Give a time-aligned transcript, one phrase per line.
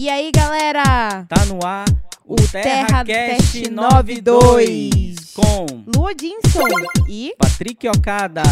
[0.00, 1.26] E aí, galera?
[1.28, 1.84] Tá no ar
[2.24, 6.68] o, Terra Teste 92 com Lua Dinson
[7.08, 8.44] e Patrick Okada.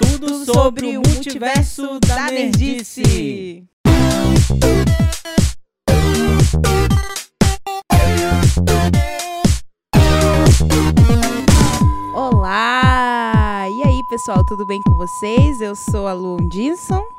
[0.00, 3.62] Tudo, tudo sobre, o multiverso da nerdice.
[12.16, 13.64] Olá!
[13.68, 15.60] E aí, pessoal, tudo bem com vocês?
[15.60, 17.17] Eu sou a Lu Dinson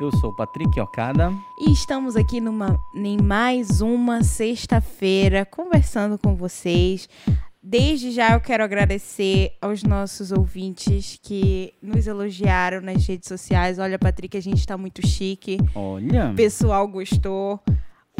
[0.00, 1.30] Eu sou o Patrick Okada.
[1.58, 7.06] e estamos aqui numa, em mais uma sexta-feira conversando com vocês.
[7.62, 13.78] Desde já eu quero agradecer aos nossos ouvintes que nos elogiaram nas redes sociais.
[13.78, 15.58] Olha, Patrick, a gente tá muito chique.
[15.74, 17.60] Olha, O pessoal gostou.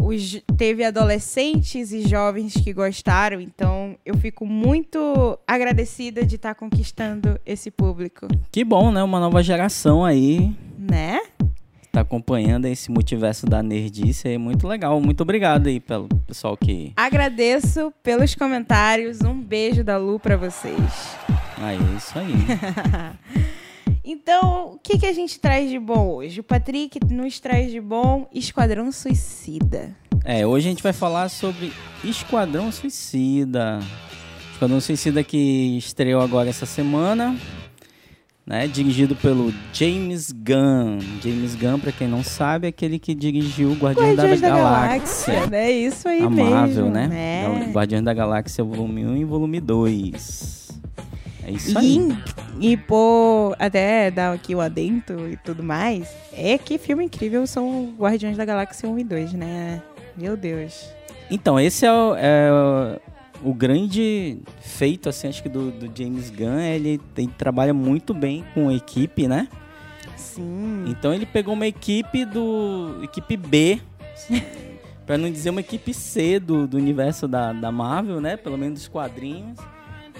[0.02, 7.38] Os, teve adolescentes e jovens que gostaram, então eu fico muito agradecida de estar conquistando
[7.44, 9.02] esse público, que bom, né?
[9.02, 11.20] Uma nova geração aí né?
[11.90, 14.28] Tá acompanhando esse multiverso da nerdice.
[14.28, 15.00] É muito legal.
[15.00, 16.92] Muito obrigado aí pelo pessoal que.
[16.96, 19.20] Agradeço pelos comentários.
[19.22, 21.16] Um beijo da Lu pra vocês.
[21.58, 22.34] Ah, é isso aí.
[24.12, 26.40] Então, o que, que a gente traz de bom hoje?
[26.40, 29.94] O Patrick nos traz de bom Esquadrão Suicida.
[30.24, 33.78] É, hoje a gente vai falar sobre Esquadrão Suicida.
[34.52, 37.36] Esquadrão Suicida que estreou agora essa semana,
[38.50, 38.66] né?
[38.66, 40.98] Dirigido pelo James Gunn.
[41.22, 45.34] James Gunn, pra quem não sabe, é aquele que dirigiu Guardiões da, Guardiões da Galáxia.
[45.34, 45.70] Galáxia, né?
[45.70, 46.50] Isso aí A mesmo.
[46.50, 47.06] Marvel, né?
[47.06, 47.70] né?
[47.72, 50.80] Guardiões da Galáxia volume 1 e volume 2.
[51.46, 52.18] É isso E, aí.
[52.58, 57.94] e pô, até dar aqui o adento e tudo mais, é que filme incrível são
[57.96, 59.80] Guardiões da Galáxia 1 e 2, né?
[60.16, 60.88] Meu Deus.
[61.30, 62.98] Então, esse é o, é
[63.42, 66.58] o- grande feito, assim, acho que do, do James Gunn.
[66.60, 69.48] Ele, ele trabalha muito bem com a equipe, né?
[70.16, 70.84] Sim.
[70.88, 73.00] Então ele pegou uma equipe do.
[73.02, 73.80] equipe B.
[75.06, 78.36] pra não dizer uma equipe C do, do universo da, da Marvel, né?
[78.36, 79.58] Pelo menos dos quadrinhos.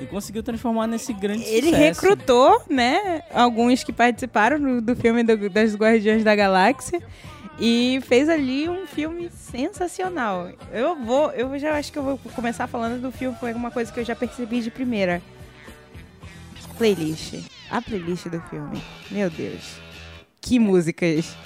[0.00, 2.00] E conseguiu transformar nesse grande Ele sucesso.
[2.00, 7.02] recrutou, né, alguns que participaram do, do filme do- das Guardiões da Galáxia
[7.60, 10.50] e fez ali um filme sensacional.
[10.72, 13.92] Eu vou, eu já acho que eu vou começar falando do filme, foi uma coisa
[13.92, 15.22] que eu já percebi de primeira.
[16.78, 17.34] Playlist.
[17.70, 18.82] A playlist do filme.
[19.10, 19.76] Meu Deus.
[20.40, 21.36] Que músicas.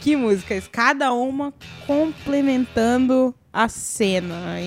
[0.00, 0.68] Que músicas.
[0.68, 1.52] Cada uma
[1.84, 4.60] complementando a cena.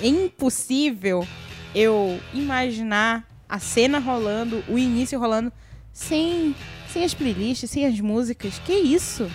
[0.00, 1.26] É impossível
[1.74, 5.52] eu imaginar a cena rolando, o início rolando,
[5.92, 6.54] sem,
[6.88, 8.60] sem as playlists, sem as músicas.
[8.60, 9.28] Que isso?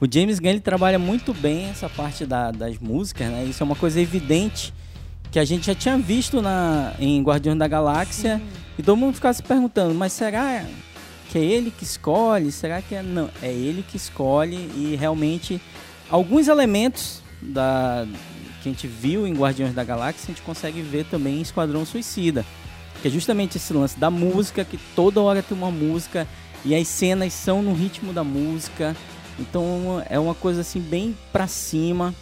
[0.00, 3.44] O James Gunn ele trabalha muito bem essa parte da- das músicas, né?
[3.44, 4.72] Isso é uma coisa evidente
[5.30, 8.40] que a gente já tinha visto na, em Guardiões da Galáxia.
[8.78, 10.64] E todo mundo ficava se perguntando, mas será
[11.28, 12.50] que é ele que escolhe?
[12.50, 13.02] Será que é.
[13.02, 15.60] Não, é ele que escolhe e realmente
[16.10, 18.06] alguns elementos da,
[18.62, 21.84] que a gente viu em Guardiões da Galáxia a gente consegue ver também em Esquadrão
[21.84, 22.44] Suicida.
[23.02, 26.26] Que é justamente esse lance da música, que toda hora tem uma música
[26.64, 28.96] e as cenas são no ritmo da música.
[29.38, 32.14] Então é uma coisa assim bem pra cima.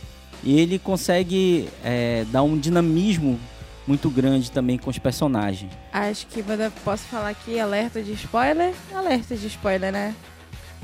[0.42, 3.38] E ele consegue é, dar um dinamismo
[3.86, 5.72] muito grande também com os personagens.
[5.92, 6.44] Acho que
[6.84, 8.74] posso falar aqui alerta de spoiler?
[8.94, 10.14] Alerta de spoiler, né?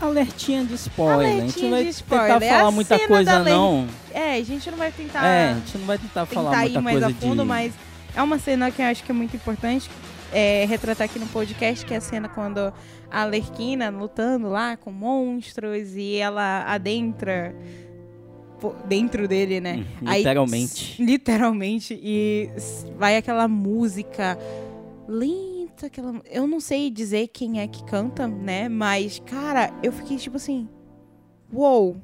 [0.01, 1.29] Alertinha de spoiler.
[1.29, 3.87] a gente Alertinha vai tentar É falar muita coisa não.
[4.13, 6.69] É, a gente não vai tentar, É, a gente não vai tentar falar tentar ir
[6.69, 7.49] muita mais coisa a fundo, de...
[7.49, 7.73] mas
[8.17, 9.89] é uma cena que eu acho que é muito importante
[10.33, 12.73] é, retratar aqui no podcast, que é a cena quando
[13.11, 17.55] a Alerquina lutando lá com monstros e ela adentra
[18.87, 19.84] dentro dele, né?
[20.03, 21.03] Hum, Aí, literalmente.
[21.03, 22.01] literalmente.
[22.03, 22.51] E
[22.97, 24.39] vai aquela música
[25.07, 26.21] lenta, aquela.
[26.31, 28.69] Eu não sei dizer quem é que canta, né?
[28.69, 30.69] Mas, cara, eu fiquei tipo assim.
[31.53, 32.01] Uou!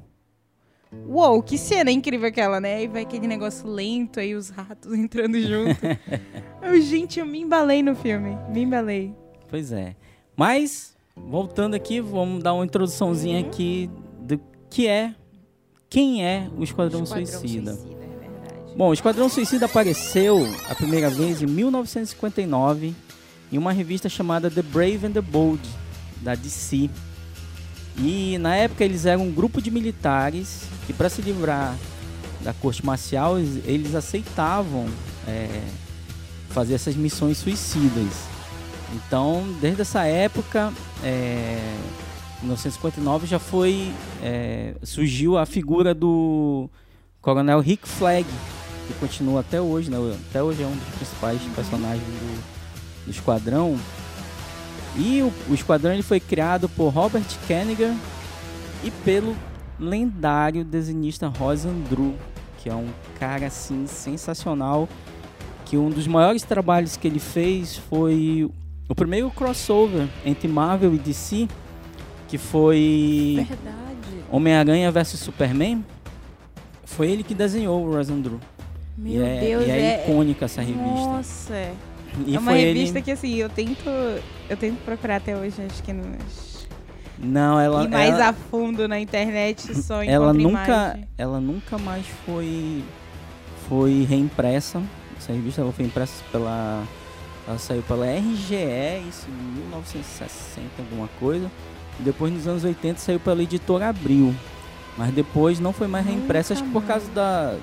[1.07, 2.83] Uou, que cena incrível aquela, né?
[2.83, 5.79] E vai aquele negócio lento aí, os ratos entrando junto.
[6.61, 8.37] eu, gente, eu me embalei no filme.
[8.49, 9.13] Me embalei.
[9.49, 9.95] Pois é.
[10.35, 13.47] Mas, voltando aqui, vamos dar uma introduçãozinha Uhum.
[13.47, 15.13] aqui do que é,
[15.89, 17.71] quem é o Esquadrão, Suicida.
[17.71, 18.75] é verdade.
[18.75, 20.39] Bom, o Esquadrão Suicida apareceu
[20.69, 22.93] a primeira vez em 1959
[23.51, 25.61] em uma revista chamada The Brave and the Bold,
[26.21, 26.89] da DC.
[27.97, 31.75] E na época eles eram um grupo de militares que, para se livrar
[32.41, 34.87] da corte marcial, eles, aceitavam
[35.27, 35.61] é,
[36.49, 38.13] fazer essas missões suicidas.
[38.93, 40.73] Então, desde essa época,
[41.03, 41.59] é,
[42.41, 46.69] 1959 já foi é, surgiu a figura do
[47.21, 48.25] Coronel Rick Flag,
[48.87, 49.97] que continua até hoje, né?
[50.29, 53.77] Até hoje é um dos principais personagens do, do esquadrão.
[54.95, 57.95] E o, o esquadrão ele foi criado por Robert Kennigan
[58.83, 59.35] e pelo
[59.79, 62.13] lendário desenhista Rosandru,
[62.57, 62.89] que é um
[63.19, 64.87] cara assim sensacional,
[65.65, 68.49] que um dos maiores trabalhos que ele fez foi
[68.87, 71.47] o primeiro crossover entre Marvel e DC,
[72.27, 73.47] que foi.
[74.29, 75.83] Homem-Aranha vs Superman.
[76.85, 78.39] Foi ele que desenhou o Rosandru.
[78.97, 80.03] Meu e é, Deus, e é, é.
[80.03, 80.83] icônica essa revista.
[80.83, 81.71] Nossa.
[82.25, 83.05] E é uma revista ele...
[83.05, 83.89] que assim, eu tento.
[84.49, 86.67] Eu tento procurar até hoje, acho que nos.
[87.17, 87.83] Não, ela.
[87.83, 88.29] E mais ela...
[88.29, 91.07] a fundo na internet só ela nunca imagem.
[91.17, 92.83] ela nunca mais foi
[93.69, 94.81] foi reimpressa
[95.17, 96.83] essa revista ela foi impressa pela
[97.47, 101.49] ela saiu pela RGE isso em 1960 alguma coisa
[101.99, 104.35] depois nos anos 80 saiu pela editora Abril
[104.97, 107.55] mas depois não foi mais reimpressa acho que por causa da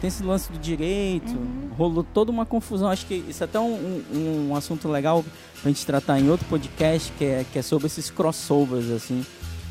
[0.00, 1.70] tem esse lance do direito Uhum.
[1.76, 5.24] rolou toda uma confusão acho que isso é até um, um, um assunto legal
[5.60, 9.24] pra gente tratar em outro podcast que é, que é sobre esses crossovers assim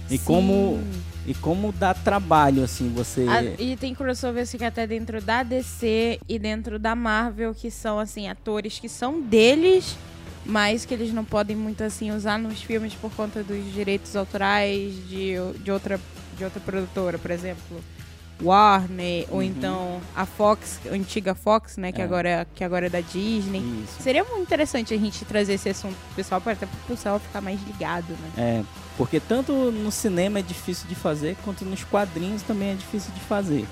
[0.10, 0.24] e Sim.
[0.26, 0.80] como
[1.28, 3.26] e como dá trabalho, assim, você.
[3.28, 7.72] Ah, e tem crossover assim, que até dentro da DC e dentro da Marvel, que
[7.72, 9.98] são assim, atores que são deles,
[10.46, 14.94] mas que eles não podem muito assim usar nos filmes por conta dos direitos autorais
[15.10, 15.34] de,
[15.64, 16.00] de, outra,
[16.38, 17.82] de outra produtora, por exemplo.
[18.42, 19.44] Warner, ou Uhum.
[19.44, 22.04] então a Fox, a antiga Fox, né, que, É.
[22.04, 23.60] agora, é- que agora é da Disney.
[23.84, 24.02] Isso.
[24.04, 27.42] Seria muito interessante a gente trazer esse assunto pro pessoal, para até pro pessoal ficar
[27.42, 28.32] mais ligado, né?
[28.38, 28.64] É,
[28.98, 33.22] porque tanto no cinema é difícil de fazer, quanto nos quadrinhos também é difícil de
[33.22, 33.66] fazer.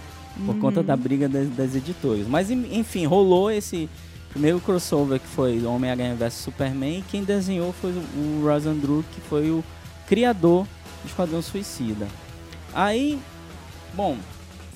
[0.45, 0.85] Por conta Uhum.
[0.87, 2.25] da briga das, das editoras.
[2.27, 3.87] Mas enfim, rolou esse
[4.29, 6.97] primeiro crossover que foi Homem-Aranha vs Superman.
[6.99, 9.63] E quem desenhou foi o Ross Andru, que foi o
[10.07, 10.65] criador
[11.03, 12.07] do Esquadrão Suicida.
[12.73, 13.19] Aí,
[13.93, 14.17] bom,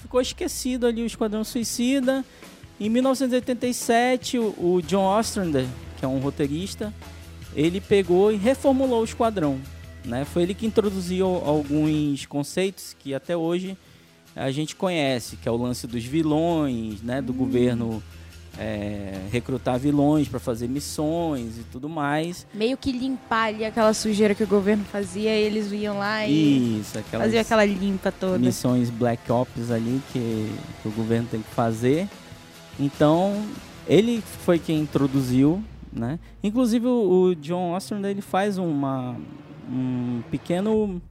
[0.08, 2.24] ficou esquecido ali o Esquadrão Suicida.
[2.80, 5.66] Em 1987, o, John Ostrander,
[6.00, 6.94] que é um roteirista,
[7.54, 9.60] ele pegou e reformulou o Esquadrão.
[10.06, 10.24] Né?
[10.24, 13.78] Foi ele que introduziu alguns conceitos que até hoje
[14.34, 17.22] a gente conhece, que é o lance dos vilões, né?
[17.22, 18.02] Do governo
[18.60, 22.48] é, recrutar vilões para fazer missões e tudo mais.
[22.54, 27.00] Meio que limpar ali aquela sujeira que o governo fazia, eles iam lá e Isso,
[27.12, 28.40] faziam aquela limpa toda.
[28.40, 30.52] missões Black Ops ali que,
[30.82, 32.08] que o governo tem que fazer.
[32.80, 33.46] Então,
[33.88, 36.20] ele foi quem introduziu, né?
[36.44, 39.16] Inclusive o, o John Ostrander ele faz uma
[39.70, 41.02] um pequeno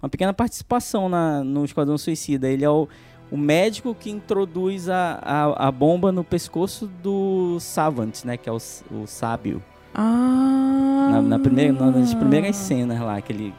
[0.00, 2.48] uma pequena participação na, no Esquadrão Suicida.
[2.48, 2.88] Ele é o,
[3.30, 8.36] o médico que introduz a, a, a bomba no pescoço do Savant, né?
[8.36, 8.56] Que é o,
[8.90, 9.62] o sábio.
[9.94, 11.08] Ah.
[11.12, 13.52] Na, na primeira, na- nas primeiras cenas lá, aquele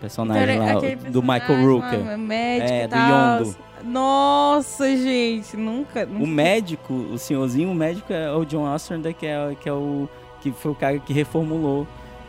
[0.00, 2.04] personagem lá, Aquele do Michael personagem Rooker.
[2.06, 2.96] lá, médico É, do.
[2.96, 3.56] Yondo.
[3.84, 6.04] Nossa, gente, nunca.
[6.06, 6.24] nunca...
[6.24, 10.08] O médico, o senhorzinho, o médico é o John Ostrander, que é, que é o
[10.40, 11.86] que foi o cara que reformulou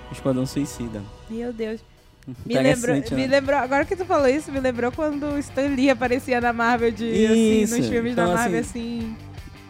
[0.10, 1.02] o Esquadrão Suicida.
[1.30, 1.82] Meu Deus.
[2.28, 3.28] Me lembrou, Interessante, me né?
[3.40, 6.92] lembrou, agora que tu falou isso, me lembrou quando o Stan Lee aparecia na Marvel
[6.92, 7.32] de Isso,
[7.74, 9.16] assim, nos filmes então, da Marvel assim.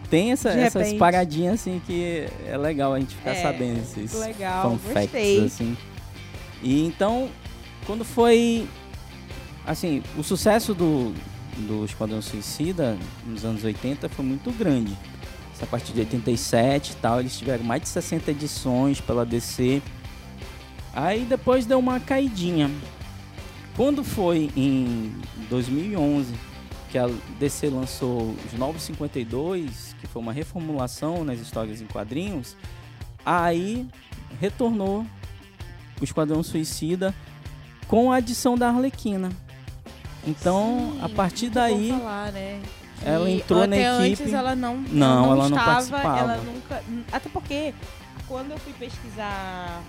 [0.09, 4.77] Tem essa- essas paradinhas assim que é legal a gente ficar É, sabendo esses legal,
[4.79, 5.45] facts, gostei.
[5.45, 5.77] assim.
[6.63, 7.29] E então,
[7.85, 8.65] quando foi
[9.65, 11.13] assim, o sucesso do,
[11.57, 14.97] do Esquadrão Suicida nos anos 80 foi muito grande.
[15.61, 19.81] A partir de 87 e tal, eles tiveram mais de 60 edições pela DC.
[20.97, 22.71] Aí depois deu uma caidinha.
[23.75, 25.13] Quando foi em
[25.47, 26.33] 2011
[26.89, 27.07] que a
[27.37, 32.57] DC lançou os Novos 52, que foi uma reformulação nas histórias em quadrinhos,
[33.23, 33.87] aí
[34.41, 35.05] retornou
[36.01, 37.13] o Esquadrão Suicida
[37.87, 39.29] com a adição da Arlequina.
[40.25, 42.59] Então, Sim, a partir daí, falar, né?
[43.05, 44.23] ela entrou na equipe.
[44.23, 46.19] Antes ela não, Não, não, ela não estava, participava.
[46.19, 47.71] Ela nunca, até porque
[48.27, 49.83] quando eu fui pesquisar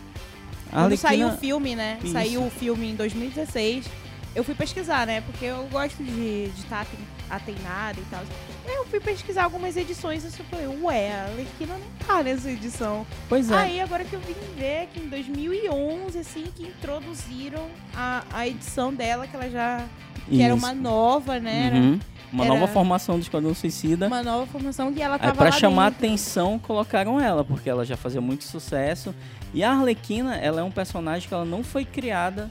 [0.70, 1.98] Quando saiu o filme, né?
[2.02, 2.12] Isso.
[2.12, 3.86] Saiu o filme em 2016.
[4.34, 5.20] Eu fui pesquisar, né?
[5.22, 6.86] Porque eu gosto de estar
[7.30, 8.22] atenada e tal.
[8.66, 13.06] Eu fui pesquisar algumas edições e eu falei, ué, a Arlequina não tá nessa edição.
[13.28, 18.22] pois é, Aí agora que eu vim ver que em 2011, assim, que introduziram a,
[18.32, 19.84] a edição dela, que ela já...
[20.28, 20.64] Que era isso.
[20.64, 21.66] uma nova, né?
[21.66, 22.00] Era Uhum.
[22.32, 24.06] Uma era- nova formação do Esquadrão Suicida.
[24.06, 26.06] uma nova formação que ela Aí tava pra lá chamar dentro.
[26.06, 29.14] atenção, colocaram ela, porque ela já fazia muito sucesso.
[29.54, 32.50] E a Arlequina, ela é um personagem que ela não foi criada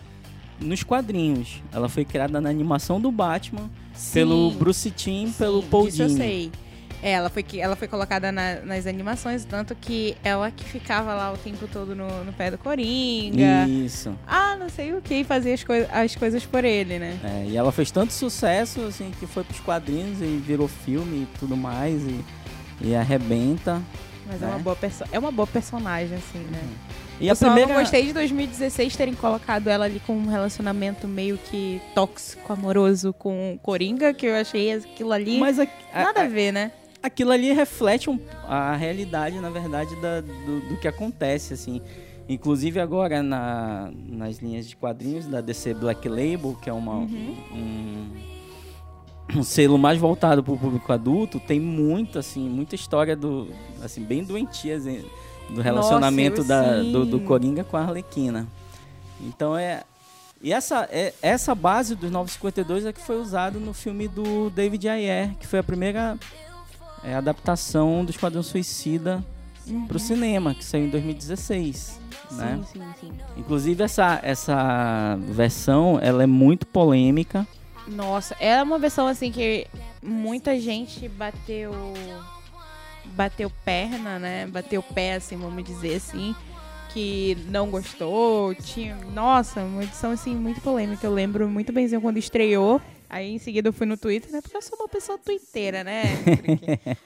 [0.59, 1.61] nos quadrinhos.
[1.71, 3.69] Ela foi criada na animação do Batman
[4.11, 4.57] pelo Sim.
[4.57, 6.19] Bruce Timm, pelo Paul disso eu Dini.
[6.19, 6.51] sei.
[7.01, 11.31] É, ela foi, ela foi colocada na- nas animações, tanto que ela que ficava lá
[11.31, 13.67] o tempo todo no, no pé do Coringa.
[13.67, 14.17] Isso.
[14.25, 17.19] Ah, não sei o que, fazia as, coi- as coisas por ele, né?
[17.23, 21.37] É, e ela fez tanto sucesso, assim, que foi pros quadrinhos e virou filme e
[21.39, 22.01] tudo mais.
[22.03, 22.25] E,
[22.81, 23.81] e arrebenta.
[24.25, 24.51] Mas é, né?
[24.51, 24.77] uma boa
[25.11, 26.61] é uma boa personagem, assim, né?
[27.19, 27.73] E eu a primeira.
[27.73, 33.11] não gostei de 2016 terem colocado ela ali com um relacionamento meio que tóxico, amoroso
[33.13, 35.39] com o Coringa, que eu achei aquilo ali.
[35.39, 36.71] Mas a- a- nada a ver, né?
[37.01, 41.81] Aquilo ali reflete um- a realidade, na verdade, da- do, do que acontece, assim.
[42.29, 48.07] Inclusive agora na- nas linhas de quadrinhos da DC Black Label, que é uma, um,
[49.35, 53.47] um selo mais voltado para o público adulto, tem muito, assim, muita história do,
[53.83, 55.03] assim, bem doentia, assim,
[55.49, 58.47] do relacionamento eu da- do, do Coringa com a Arlequina.
[59.21, 59.83] Então é
[60.39, 64.87] e essa, é, essa base dos 952 é que foi usada no filme do David
[64.87, 66.15] Ayer, que foi a primeira
[67.07, 69.23] é, adaptação do Esquadrão Suicida
[69.87, 71.99] pro cinema, que saiu em 2016.
[72.31, 72.59] Né?
[72.71, 73.11] Sim, sim, sim.
[73.37, 77.47] Inclusive essa, essa versão ela é muito polêmica.
[77.87, 79.65] Nossa, é uma versão assim que
[80.03, 81.71] muita gente bateu
[83.15, 84.45] bateu perna, né?
[84.45, 86.35] Bateu pé, assim, vamos dizer assim,
[86.93, 88.53] que não gostou.
[88.53, 91.07] Tinha, nossa, uma edição assim muito polêmica.
[91.07, 92.81] Eu lembro muito benzinho quando estreou.
[93.09, 94.41] Aí em seguida eu fui no Twitter, né?
[94.41, 96.03] Porque eu sou uma pessoa twitteira, né?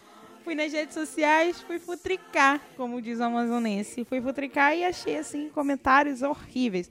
[0.43, 4.03] fui nas redes sociais, fui futricar, como diz o amazonense.
[4.05, 6.89] Fui futricar e achei assim comentários horríveis.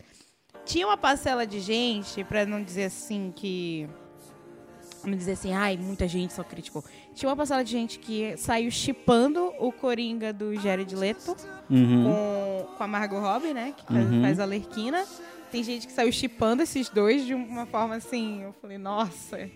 [0.64, 3.88] Tinha uma parcela de gente, pra não dizer assim que
[5.02, 6.84] Vamos dizer assim, ai, muita gente só criticou.
[7.14, 11.34] Tinha uma parcela de gente que saiu chipando o Coringa do Jared Leto
[11.70, 12.04] Uhum.
[12.04, 13.72] com, com a Margot Robbie, né?
[13.74, 14.20] Que faz, Uhum.
[14.20, 15.06] faz a Lerquina.
[15.50, 18.42] Tem gente que saiu chipando esses dois de uma forma assim.
[18.42, 19.50] Eu falei, nossa.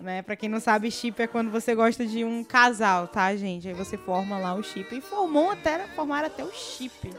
[0.00, 0.22] Né?
[0.22, 3.66] Pra quem não sabe, chip é quando você gosta de um casal, tá, gente?
[3.66, 4.94] Aí você forma lá o chip.
[4.94, 7.10] E formou até, formaram até o chip.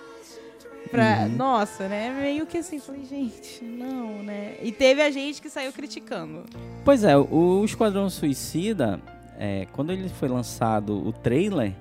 [0.89, 1.35] Pra, Uhum.
[1.35, 2.09] Nossa, né?
[2.09, 4.55] Meio que assim, falei, gente, não, né?
[4.61, 6.45] E teve a gente que saiu criticando.
[6.83, 8.99] Pois é, o Esquadrão Suicida,
[9.37, 11.73] é, quando ele foi lançado o trailer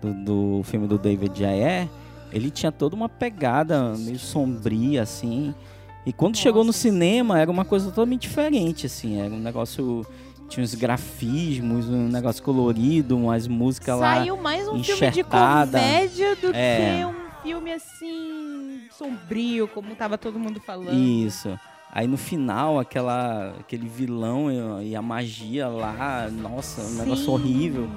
[0.00, 1.88] do, do filme do David Ayer,
[2.32, 5.54] ele tinha toda uma pegada meio sombria, assim.
[6.06, 9.20] E quando Nossa, chegou no cinema, era uma coisa totalmente diferente, assim.
[9.20, 10.06] Era um negócio...
[10.48, 14.14] Tinha uns grafismos, um negócio colorido, umas músicas lá...
[14.14, 15.76] Saiu mais um filme de enxertada.
[15.76, 16.98] comédia do É.
[17.00, 20.94] que um filme assim sombrio, como tava todo mundo falando.
[20.94, 21.58] Isso.
[21.90, 27.30] Aí no final, aquela, aquele vilão e, a magia lá, nossa, um negócio Sim.
[27.32, 27.90] horrível.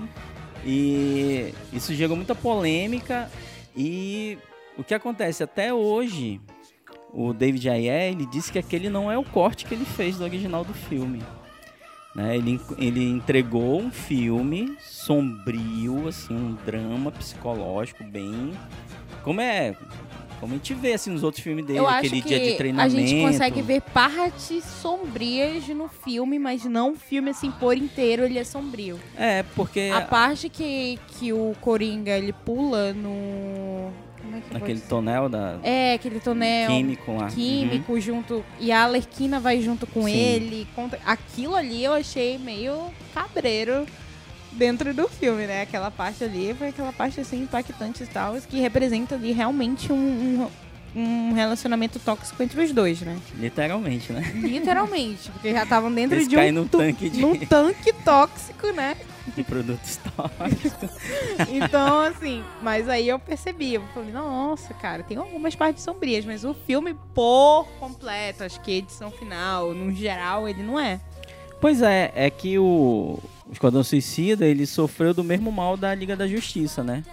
[0.65, 3.29] E isso gerou muita polêmica.
[3.77, 4.39] E
[4.75, 5.43] o que acontece?
[5.43, 6.41] Até hoje,
[7.13, 10.23] o David Ayer, ele disse que aquele não é o corte que ele fez do
[10.23, 11.21] original do filme.
[12.15, 12.37] Né?
[12.37, 18.51] Ele, ele entregou um filme sombrio, assim, um drama psicológico bem...
[19.23, 19.75] Como é...
[20.39, 22.57] Como a gente vê assim nos outros filmes dele, Eu aquele que dia de a
[22.57, 22.95] treinamento.
[22.95, 28.39] gente consegue ver partes sombrias no filme, mas não o filme assim por inteiro ele
[28.39, 28.97] é sombrio.
[29.17, 33.91] É, porque A parte que, que o Coringa ele pula no
[34.39, 37.23] é que naquele tonel da É, aquele tonel químico lá.
[37.25, 37.29] Uhum.
[37.29, 40.11] químico junto e a Alerquina vai junto com Sim.
[40.15, 40.67] ele.
[40.75, 43.85] contra- Aquilo ali eu achei meio cabreiro
[44.51, 45.61] dentro do filme, né?
[45.61, 50.49] Aquela parte ali foi aquela parte assim impactante e tal, que representa ali realmente um,
[50.95, 53.13] um, um relacionamento tóxico entre os dois, né?
[53.13, 53.41] Uhum.
[53.41, 54.21] Literalmente, né?
[54.35, 58.95] Literalmente, porque já estavam dentro Eles de um no tanque de, num tanque tóxico, né?
[59.35, 60.89] De produtos tóxicos.
[61.49, 66.43] Então, assim, mas aí eu percebi, eu falei, nossa, cara, tem algumas partes sombrias, mas
[66.43, 70.99] o filme por completo, acho que edição final, no geral, ele não é.
[71.61, 73.19] Pois é, é que o,
[73.51, 77.03] Esquadrão Suicida, ele sofreu do mesmo mal da Liga da Justiça, né?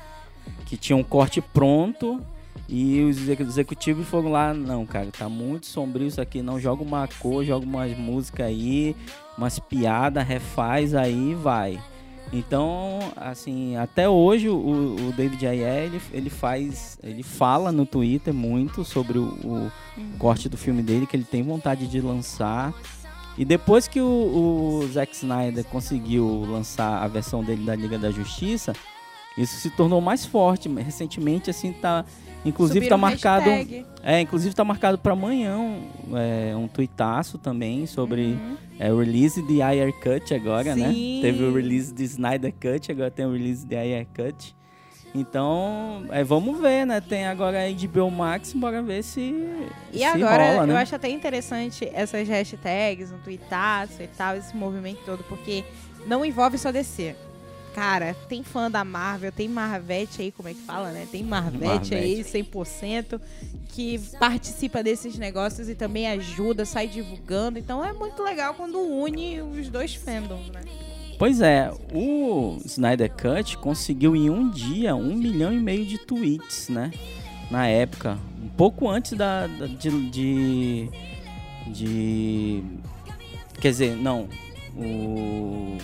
[0.66, 2.20] Que tinha um corte pronto
[2.68, 6.82] e os exec- executivos foram lá, não, cara, tá muito sombrio isso aqui, não, joga
[6.82, 8.94] uma cor, joga umas músicas aí,
[9.36, 11.80] umas piadas, refaz aí vai.
[12.32, 18.34] Então, assim, até hoje o, o David Ayer, ele, ele faz, ele fala no Twitter
[18.34, 19.70] muito sobre o, o
[20.18, 22.74] corte do filme dele, que ele tem vontade de lançar.
[23.38, 28.10] E depois que o, o Zack Snyder conseguiu lançar a versão dele da Liga da
[28.10, 28.72] Justiça,
[29.36, 30.68] isso se tornou mais forte.
[30.68, 32.04] Recentemente, assim, tá.
[32.44, 33.50] Inclusive Subiram tá marcado.
[33.50, 33.86] hashtag.
[34.02, 35.82] É, inclusive tá marcado para amanhã um,
[36.16, 38.56] é, um tuitaço também sobre Uhum.
[38.78, 40.92] é, o release de Ayer Cut agora, né?
[40.92, 41.18] Sim.
[41.22, 44.54] Teve o release de Snyder Cut, agora tem o release de Ayer Cut.
[45.14, 47.00] Então, é, vamos ver, né?
[47.00, 49.34] Tem agora a HBO Max, bora ver se,
[49.92, 50.72] E se agora, rola, né?
[50.74, 55.64] eu acho até interessante essas hashtags, um tweetaço e tal, esse movimento todo, porque
[56.06, 57.16] não envolve só DC.
[57.76, 61.06] Cara, tem fã da Marvel, tem Marvete aí, como é que fala, né?
[61.12, 63.20] Tem Marvete aí, 100%,
[63.68, 67.58] que participa desses negócios e também ajuda, sai divulgando.
[67.58, 70.62] Então é muito legal quando une os dois fandoms, né?
[71.18, 76.70] Pois é, o Snyder Cut conseguiu em um dia um milhão e meio de tweets,
[76.70, 76.90] né?
[77.50, 80.90] Na época, um pouco antes da, da de, de,
[81.66, 82.64] de,
[83.60, 84.30] quer dizer, não,
[84.74, 85.76] o,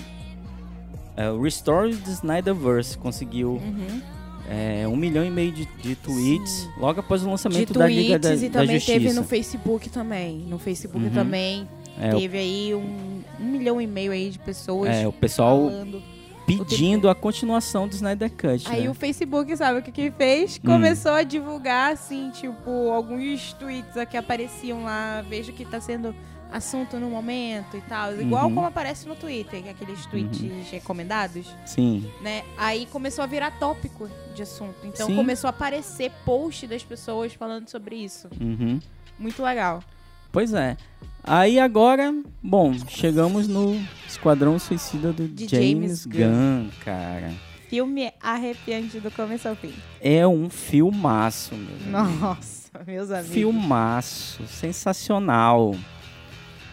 [1.16, 4.00] é, o Restore the Snyderverse conseguiu Uhum.
[4.48, 6.70] é, um milhão e meio de, de tweets Sim.
[6.78, 8.98] logo após o De lançamento da Liga da, e da também Justiça.
[8.98, 10.38] teve no Facebook também.
[10.48, 11.10] No Facebook Uhum.
[11.12, 11.68] também
[12.00, 16.02] É, teve aí um, um milhão e meio aí de pessoas É, o pessoal falando.
[16.46, 18.66] pedindo a continuação do Snyder Cut.
[18.68, 18.90] Aí né?
[18.90, 20.58] o Facebook, sabe o que que fez?
[20.64, 20.66] Hum.
[20.66, 26.14] Começou a divulgar, assim, tipo, alguns tweets que apareciam lá, vejo que tá sendo
[26.52, 28.14] assunto no momento e tal.
[28.20, 28.54] Igual Uhum.
[28.54, 32.10] como aparece no Twitter, que é aqueles tweets recomendados, Sim.
[32.20, 32.42] né?
[32.56, 34.76] Aí começou a virar tópico de assunto.
[34.84, 35.16] Então Sim.
[35.16, 38.28] começou a aparecer post das pessoas falando sobre isso.
[38.40, 38.78] Uhum.
[39.18, 39.82] Muito legal.
[40.30, 40.76] Pois é.
[41.24, 47.32] Aí agora, bom, chegamos no Esquadrão Suicida do De James, James Gunn, cara.
[47.68, 49.72] Filme arrepiante do começo ao fim.
[50.00, 51.74] É um filmaço, meu.
[52.00, 52.18] amigo.
[52.20, 53.32] Nossa, meus amigos.
[53.32, 55.74] Filmaço, sensacional.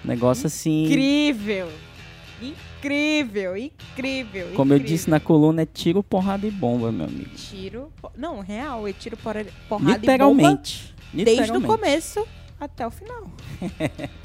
[0.04, 1.70] Negócio assim, Incrível.
[2.42, 4.48] Incrível, incrível.
[4.56, 4.96] como eu incrível.
[4.98, 7.30] disse na coluna, é tiro, porrada e bomba, meu amigo.
[7.36, 7.92] Tiro.
[8.18, 9.36] Não, real, é tiro por-
[9.68, 10.96] porrada Literalmente.
[11.14, 12.26] e bomba desde o começo
[12.60, 13.30] até o final.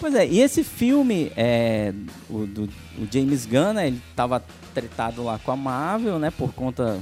[0.00, 1.92] Pois é, e esse filme, é,
[2.30, 2.64] o, do,
[2.98, 6.98] o James Gunn, né, ele tava tretado lá com a Marvel, né, por conta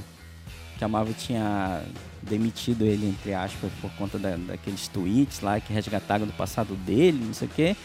[0.77, 1.81] que a Marvel tinha
[2.27, 7.23] demitido ele, entre aspas, por conta da- daqueles tweets lá que resgataram do passado dele,
[7.25, 7.75] não sei o quê.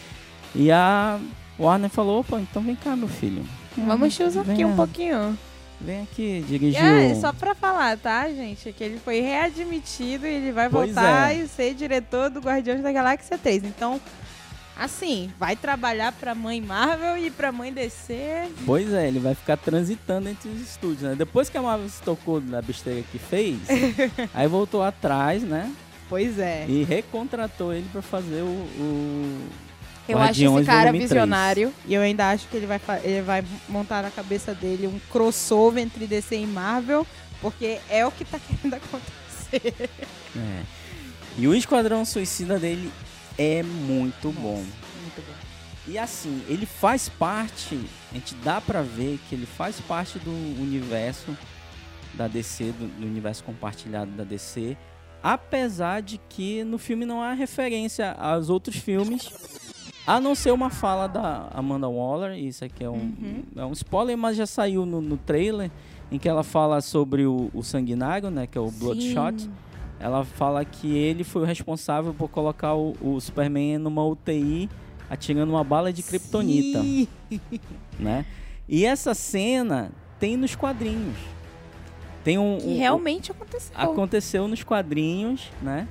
[0.55, 1.19] E a
[1.59, 3.43] Warner falou, opa, então vem cá, meu filho.
[3.77, 5.37] Vamos te usar aqui um pouquinho.
[5.81, 7.19] Vem aqui, dirigir É, o...
[7.19, 8.71] só pra falar, tá, gente?
[8.71, 11.39] Que ele foi readmitido e ele vai Pois voltar é.
[11.39, 13.63] e ser diretor do Guardiões da Galáxia 3.
[13.65, 13.99] Então,
[14.77, 18.49] assim, vai trabalhar pra mãe Marvel e pra mãe DC.
[18.65, 21.15] Pois é, ele vai ficar transitando entre os estúdios, né?
[21.15, 23.57] Depois que a Marvel se tocou da besteira que fez,
[24.33, 25.71] aí voltou atrás, né?
[26.09, 26.65] Pois é.
[26.67, 28.45] E recontratou ele pra fazer o.
[28.45, 29.49] o
[30.07, 33.43] Eu acho esse Guardiões cara visionário e eu ainda acho que ele vai, ele vai
[33.69, 37.07] montar na cabeça dele um crossover entre DC e Marvel,
[37.41, 39.89] porque é o que tá querendo acontecer.
[40.37, 40.61] é.
[41.35, 42.91] E o Esquadrão Suicida dele
[43.37, 44.57] é muito bom.
[44.57, 45.33] Muito bom.
[45.87, 47.77] E assim, ele faz parte,
[48.11, 51.35] a gente dá pra ver que ele faz parte do universo
[52.13, 54.77] da DC, do, do universo compartilhado da DC,
[55.21, 59.29] apesar de que no filme não há referência aos outros filmes,
[60.07, 63.43] a não ser uma fala da Amanda Waller, isso aqui é um, Uhum.
[63.57, 65.71] é um spoiler, mas já saiu no, no trailer,
[66.11, 69.41] em que ela fala sobre o, o Sanguinário, né, que é o Bloodshot.
[69.41, 69.51] Sim.
[70.03, 74.69] Ela fala que ele foi o responsável por colocar o, o Superman numa UTI
[75.09, 76.81] atirando uma bala de kryptonita,
[77.97, 78.25] né?
[78.67, 81.15] E essa cena tem nos quadrinhos.
[82.21, 83.71] Tem um, Que um- realmente aconteceu.
[83.77, 85.87] aconteceu nos quadrinhos, né?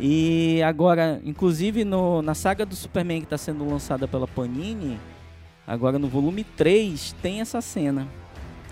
[0.00, 4.98] E agora, inclusive no, na saga do Superman que está sendo lançada pela Panini,
[5.64, 8.08] agora no volume 3 tem essa cena.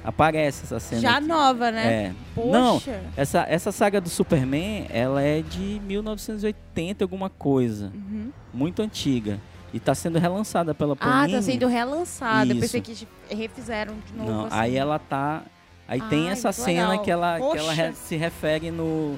[0.05, 1.01] Aparece essa cena.
[1.01, 1.27] Já aqui.
[1.29, 1.93] nova, né?
[1.93, 2.13] É.
[2.37, 3.01] Não, Poxa.
[3.17, 8.31] essa, essa saga do Superman, ela é de 1980 alguma coisa, Uhum.
[8.53, 9.39] muito antiga.
[9.73, 11.33] E tá sendo relançada pela Ah, Panini.
[11.39, 12.51] tá sendo relançado.
[12.53, 13.07] Eu pensei Isso.
[13.29, 14.31] que refizeram de novo.
[14.31, 14.57] Não, assim.
[14.59, 15.43] aí ela tá...
[15.89, 17.05] Aí tem Ai, essa muito cena legal.
[17.05, 19.17] que ela, que ela re- se refere no,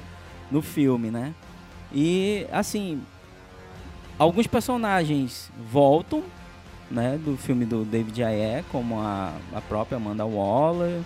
[0.51, 1.33] no filme, né?
[1.93, 3.01] E, assim,
[4.17, 6.23] alguns personagens voltam,
[6.89, 7.19] né?
[7.23, 11.01] Do filme do David Ayer, como a, a própria Amanda Waller.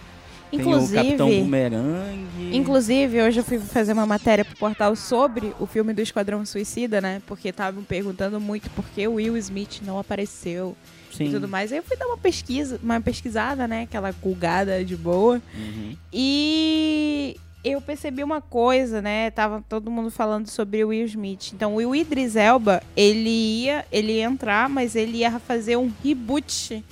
[0.52, 2.28] Tem o Capitão Inclusive, Boomerang.
[2.52, 7.00] inclusive, hoje eu fui fazer uma matéria pro portal sobre o filme do Esquadrão Suicida,
[7.00, 7.22] né?
[7.28, 10.76] Porque estavam perguntando muito por que o Will Smith não apareceu
[11.12, 11.26] Sim.
[11.26, 11.72] e tudo mais.
[11.72, 13.84] Aí eu fui dar uma pesquisa, uma pesquisada, né?
[13.84, 15.40] Aquela gulgada de boa.
[15.56, 15.96] Uhum.
[16.12, 19.32] E eu percebi uma coisa, né?
[19.32, 21.52] Tava todo mundo falando sobre o Will Smith.
[21.54, 26.84] Então, o Idris Elba, ele ia, ele ia entrar, mas ele ia fazer um reboot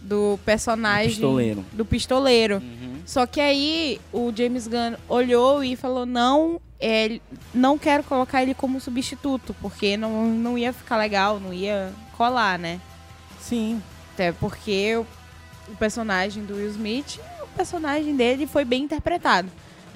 [0.00, 1.64] do personagem Pistoleiro.
[1.72, 2.56] do pistoleiro.
[2.56, 2.98] Uhum.
[3.04, 7.20] Só que aí o James Gunn olhou e falou: "Não, é,
[7.52, 12.58] não quero colocar ele como substituto, porque não, não ia ficar legal, não ia colar,
[12.58, 12.80] né?
[13.40, 13.82] Sim,
[14.14, 15.06] Até porque o,
[15.72, 19.48] o personagem do Will Smith, o personagem dele foi bem interpretado.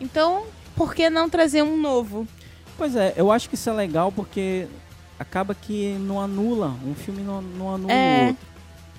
[0.02, 0.42] Então,
[0.76, 2.26] por que não trazer um novo?
[2.76, 4.66] Pois é, eu acho que isso é legal porque
[5.16, 8.24] acaba que não anula, um filme não, não anula É.
[8.24, 8.46] o outro.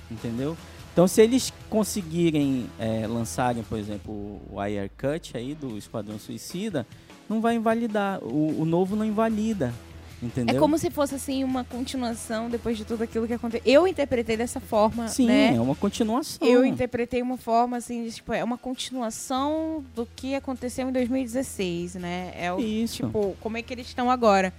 [0.09, 0.57] Entendeu?
[0.93, 6.87] Então se eles conseguirem é, lançarem, por exemplo, o Wire Cut aí do Esquadrão Suicida,
[7.27, 8.23] não vai invalidar.
[8.23, 9.73] O, o novo não invalida.
[10.23, 10.55] Entendeu?
[10.55, 13.61] É como se fosse assim uma continuação depois de tudo aquilo que aconteceu.
[13.69, 15.53] Eu interpretei dessa forma, Sim, né?
[15.55, 16.47] é uma continuação.
[16.47, 21.95] Eu interpretei uma forma assim, de, tipo, é uma continuação do que aconteceu em 2016,
[21.95, 22.31] né?
[22.37, 23.03] É o Isso.
[23.05, 24.53] tipo, como é que eles estão agora?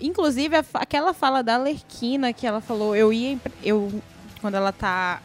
[0.00, 3.90] Inclusive a aquela fala da Lerquina que ela falou, eu ia eu
[4.40, 5.20] quando ela tá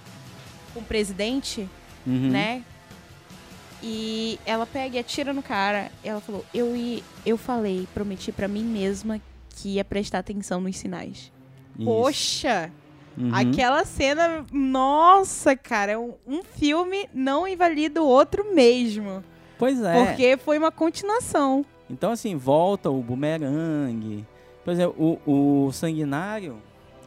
[0.74, 1.68] com o presidente,
[2.06, 2.30] Uhum.
[2.30, 2.64] né?
[3.84, 5.92] E ela pega e atira no cara.
[6.04, 9.22] E ela falou: "Eu ia, eu falei, prometi pra mim mesma
[9.58, 11.32] que ia prestar atenção nos sinais".
[11.78, 11.86] Isso.
[11.86, 12.72] Poxa,
[13.18, 13.34] Uhum.
[13.34, 16.14] Aquela cena, nossa, cara, é um,
[16.56, 19.24] filme não invalida o outro mesmo.
[19.58, 20.06] Pois é.
[20.06, 21.66] Porque foi uma continuação.
[21.90, 24.24] Então, assim, volta o bumerangue.
[24.64, 26.62] Por exemplo, o, o sanguinário,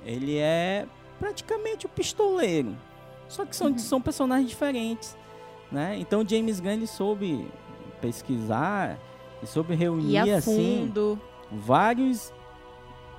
[0.04, 0.84] ele é
[1.20, 2.76] praticamente o pistoleiro.
[3.28, 3.78] Só que são, Uhum.
[3.78, 5.16] são personagens diferentes,
[5.70, 5.96] né?
[5.96, 7.46] Então, James Gunn, ele soube
[8.00, 8.98] pesquisar
[9.40, 10.92] e soube reunir, assim,
[11.52, 12.32] vários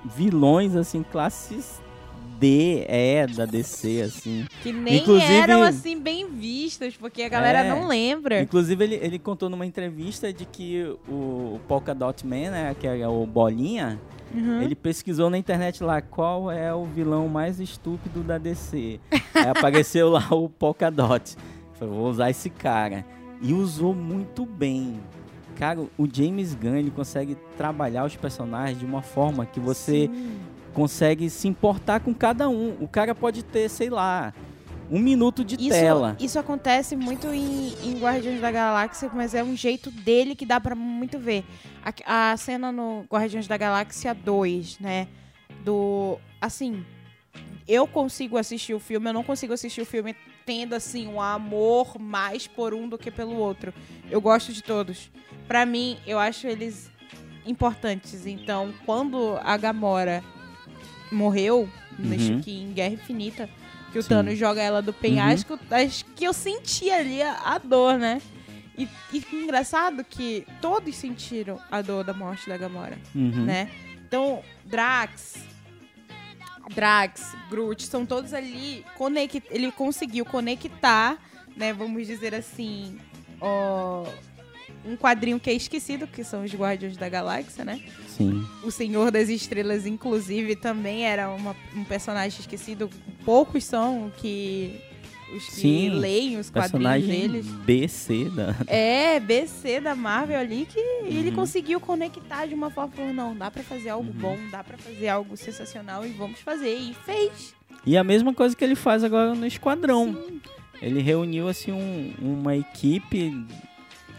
[0.04, 1.80] vilões, assim, classes
[2.38, 4.46] D, E da DC, assim.
[4.62, 7.68] Que nem Inclusive- eram assim bem vistos, porque a galera É.
[7.68, 8.40] não lembra.
[8.42, 11.12] Inclusive, ele, ele contou numa entrevista de que o,
[11.54, 14.00] o Polka Dot Man, né, que é o Bolinha,
[14.34, 14.62] Uhum.
[14.62, 18.98] ele pesquisou na internet lá qual é o vilão mais estúpido da DC.
[19.34, 21.36] Aí apareceu lá o Polka Dot.
[21.74, 23.04] Falei, vou usar esse cara.
[23.42, 24.98] E usou muito bem.
[25.62, 30.40] Cara, o James Gunn, ele consegue trabalhar os personagens de uma forma que você Sim.
[30.74, 32.76] consegue se importar com cada um.
[32.80, 34.34] O cara pode ter, sei lá,
[34.90, 36.16] um minuto de Isso, tela.
[36.18, 40.58] isso acontece muito em, em Guardiões da Galáxia, mas é um jeito dele que dá
[40.58, 41.44] pra muito ver.
[42.04, 45.06] A, a cena no Guardiões da Galáxia 2, né?
[45.64, 46.18] Do.
[46.40, 46.84] Assim.
[47.68, 51.98] Eu consigo assistir o filme, eu não consigo assistir o filme tendo, assim, um amor
[51.98, 53.72] mais por um do que pelo outro.
[54.10, 55.10] Eu gosto de todos.
[55.48, 56.90] Pra mim, eu acho eles
[57.46, 58.26] importantes.
[58.26, 60.22] Então, quando a Gamora
[61.10, 62.14] morreu, Uhum.
[62.14, 63.50] acho que em Guerra Infinita,
[63.92, 64.08] que o Sim.
[64.08, 68.22] Thanos joga ela do penhasco, acho que eu senti ali a, a dor, né?
[68.78, 73.44] E, e engraçado que todos sentiram a dor da morte da Gamora, Uhum.
[73.44, 73.68] né?
[74.08, 75.44] Então, Drax,
[76.74, 81.18] Drax, Groot, são todos ali, conect, ele conseguiu conectar,
[81.56, 82.98] né, vamos dizer assim,
[83.40, 84.04] ó,
[84.84, 87.80] um quadrinho que é esquecido, que são os Guardiões da Galáxia, né?
[88.08, 88.44] Sim.
[88.64, 92.90] O Senhor das Estrelas, inclusive, também era uma- um personagem esquecido.
[93.24, 94.80] Poucos são que
[95.36, 97.46] os que Sim, leem os quadrinhos deles.
[97.46, 98.54] B, C da.
[98.66, 101.36] É, BC da Marvel ali que ele Uhum.
[101.36, 104.18] conseguiu conectar de uma forma, falou, não, dá pra fazer algo Uhum.
[104.20, 106.74] bom, dá pra fazer algo sensacional e vamos fazer.
[106.76, 107.54] E fez.
[107.86, 110.14] E a mesma coisa que ele faz agora no Esquadrão.
[110.28, 110.40] Sim.
[110.80, 113.32] Ele reuniu assim um- uma equipe,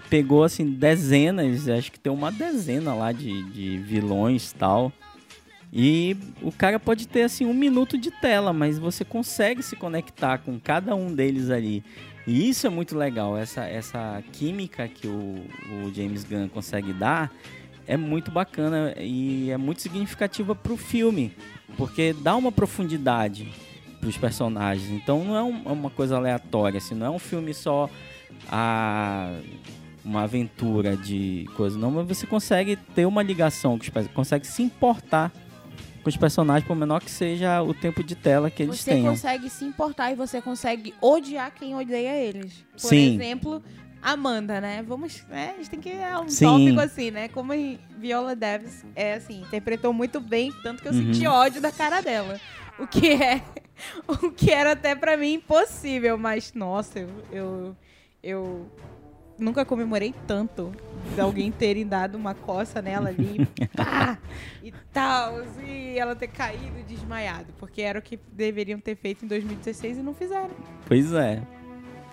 [0.09, 4.91] pegou assim dezenas, acho que tem uma dezena lá de, de vilões e tal.
[5.75, 10.37] E o cara pode ter assim um minuto de tela, mas você consegue se conectar
[10.37, 11.83] com cada um deles ali.
[12.27, 15.43] E isso é muito legal, essa, essa química que o,
[15.83, 17.31] o James Gunn consegue dar
[17.85, 21.33] é muito bacana e é muito significativa pro filme,
[21.75, 23.51] porque dá uma profundidade
[23.99, 24.89] pros personagens.
[24.89, 27.89] Então não é um- uma coisa aleatória, assim, não é um filme só
[28.49, 29.33] a
[30.05, 35.31] uma aventura de coisa, não, mas você consegue ter uma ligação, os consegue se importar
[36.03, 39.13] com os personagens, por menor que seja o tempo de tela que eles Você tenham.
[39.13, 42.63] consegue se importar e você consegue odiar quem odeia eles.
[42.73, 43.15] Por Sim.
[43.15, 43.63] exemplo,
[44.01, 44.83] Amanda, né?
[44.85, 45.51] Vamos, né?
[45.53, 46.45] A gente tem que é um Sim.
[46.45, 47.27] tópico assim, né?
[47.29, 47.53] Como
[47.97, 51.13] Viola Davis é assim, interpretou muito bem, tanto que eu Uhum.
[51.13, 52.39] senti ódio da cara dela.
[52.77, 53.41] O que é
[54.07, 57.75] o que era até pra mim impossível, mas nossa, eu eu,
[58.21, 58.67] eu
[59.43, 60.71] nunca comemorei tanto
[61.13, 64.17] de alguém terem dado uma coça nela ali, pá,
[64.63, 69.25] e tal, e ela ter caído e desmaiado, porque era o que deveriam ter feito
[69.25, 70.51] em 2016 e não fizeram.
[70.87, 71.41] Pois é.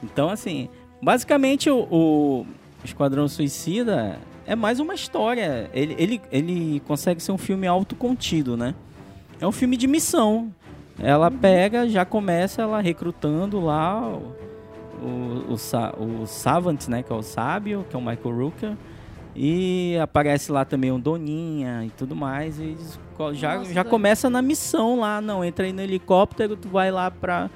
[0.02, 0.68] Então, assim,
[1.00, 2.46] basicamente o, o
[2.84, 5.70] Esquadrão Suicida é mais uma história.
[5.72, 8.74] Ele, ele, ele consegue ser um filme autocontido, né?
[9.40, 10.52] É um filme de missão.
[10.98, 14.18] Ela pega, já começa ela recrutando lá
[15.02, 17.02] o, o, o, Sa- o Savant, né?
[17.02, 18.76] Que é o sábio, que é o Michael Rooker.
[19.34, 22.58] E aparece lá também o Doninha e tudo mais.
[22.58, 22.76] E
[23.32, 25.20] já, Nossa, já começa na missão lá.
[25.20, 27.48] Não, entra aí no helicóptero, tu vai lá pra,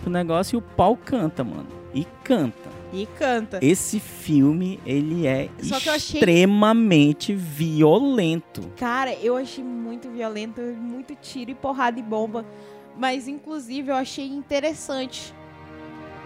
[0.00, 1.66] pro negócio e o pau canta, mano.
[1.94, 2.68] E canta.
[2.92, 3.58] E canta.
[3.60, 8.62] Esse filme, ele é eu achei- extremamente violento.
[8.78, 12.46] Cara, eu achei muito violento, muito tiro e porrada e bomba.
[12.96, 15.34] Mas, inclusive, eu achei interessante.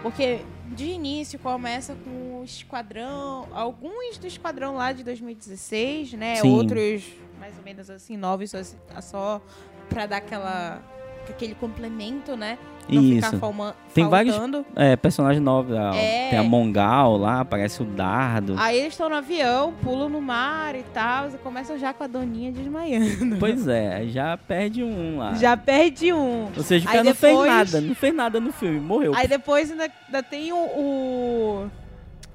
[0.01, 3.47] Porque, de início, começa com o esquadrão.
[3.51, 6.35] Alguns do esquadrão lá de 2016, né?
[6.37, 6.51] Sim.
[6.51, 7.03] Outros
[7.39, 8.57] mais ou menos assim, nove, só,
[9.01, 9.41] só
[9.89, 10.81] pra dar aquela
[11.31, 12.57] aquele complemento, né?
[12.89, 13.15] Não Isso.
[13.27, 14.35] ficar falma, Tem vários-.
[14.75, 15.73] É, personagem novo.
[15.73, 16.29] ó, É.
[16.31, 18.55] Tem a Mongal lá, aparece o Dardo.
[18.57, 22.07] Aí eles estão no avião, pulam no mar e tal, e começam já com a
[22.07, 23.37] doninha desmaiando.
[23.39, 25.33] Pois é, aí já perde um lá.
[25.35, 26.49] Já perde um.
[26.57, 29.13] Ou seja, o cara não fez depois- nada, não fez nada no filme, morreu.
[29.15, 31.69] Aí depois ainda, ainda tem o, o,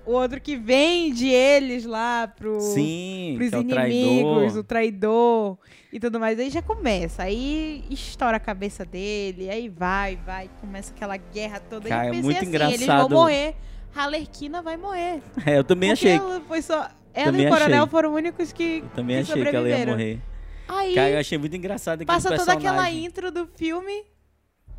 [0.09, 4.59] o outro que vende eles lá pro, Sim, pros que é o inimigos, traidor.
[4.59, 5.59] o traidor
[5.93, 6.39] e tudo mais.
[6.39, 11.89] Aí já começa, aí estoura a cabeça dele, aí vai, vai, começa aquela guerra toda.
[11.89, 13.09] Cara, e eu é pensei muito assim, eles engraçado.
[13.09, 13.55] vão morrer,
[13.95, 15.21] a Alerquina vai morrer.
[15.47, 16.19] É, eu também Porque achei.
[16.19, 16.89] ela foi só...
[17.15, 17.91] Ela Também e o Coronel achei.
[17.91, 20.21] foram os únicos que, Eu também que achei que ela ia morrer.
[20.69, 24.05] Aí Cara, eu achei muito engraçado passa toda aquela intro do filme,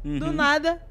[0.03, 0.31] do Uhum.
[0.33, 0.81] nada,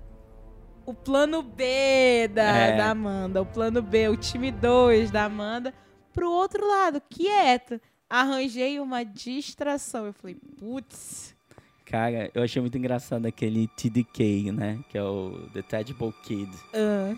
[0.90, 2.76] o plano B da, É.
[2.76, 5.74] da Amanda, o plano B, o time 2 da Amanda,
[6.14, 7.80] pro outro lado, quieto.
[8.08, 10.06] Arranjei uma distração.
[10.06, 11.36] Eu falei, putz.
[11.84, 14.82] Cara, eu achei muito engraçado aquele TDK, né?
[14.88, 16.50] Que é o The Tadpole Kid.
[16.72, 17.14] ah,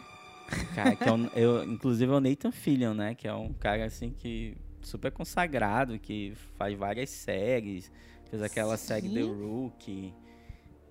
[0.74, 3.14] Cara, que é um, eu, inclusive é o Nathan Fillion, né?
[3.14, 7.90] Que é um cara assim que super consagrado, que faz várias séries.
[8.28, 9.32] Fez aquela série The Sim.
[9.44, 10.12] Rookie.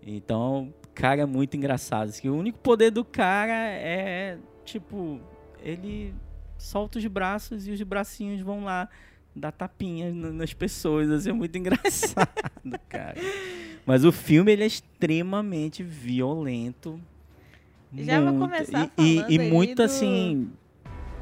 [0.02, 2.10] Então, cara, é muito engraçado.
[2.10, 5.20] Assim, o único poder do cara é, tipo,
[5.64, 6.14] ele
[6.58, 8.90] solta os braços e os bracinhos vão lá
[9.36, 11.10] dar tapinhas na- nas pessoas.
[11.10, 13.16] Assim, é muito engraçado, cara.
[13.86, 17.00] Mas o filme, ele é extremamente violento.
[17.94, 18.52] Já vou muito.
[18.52, 20.52] começar E, e- e muito do- assim,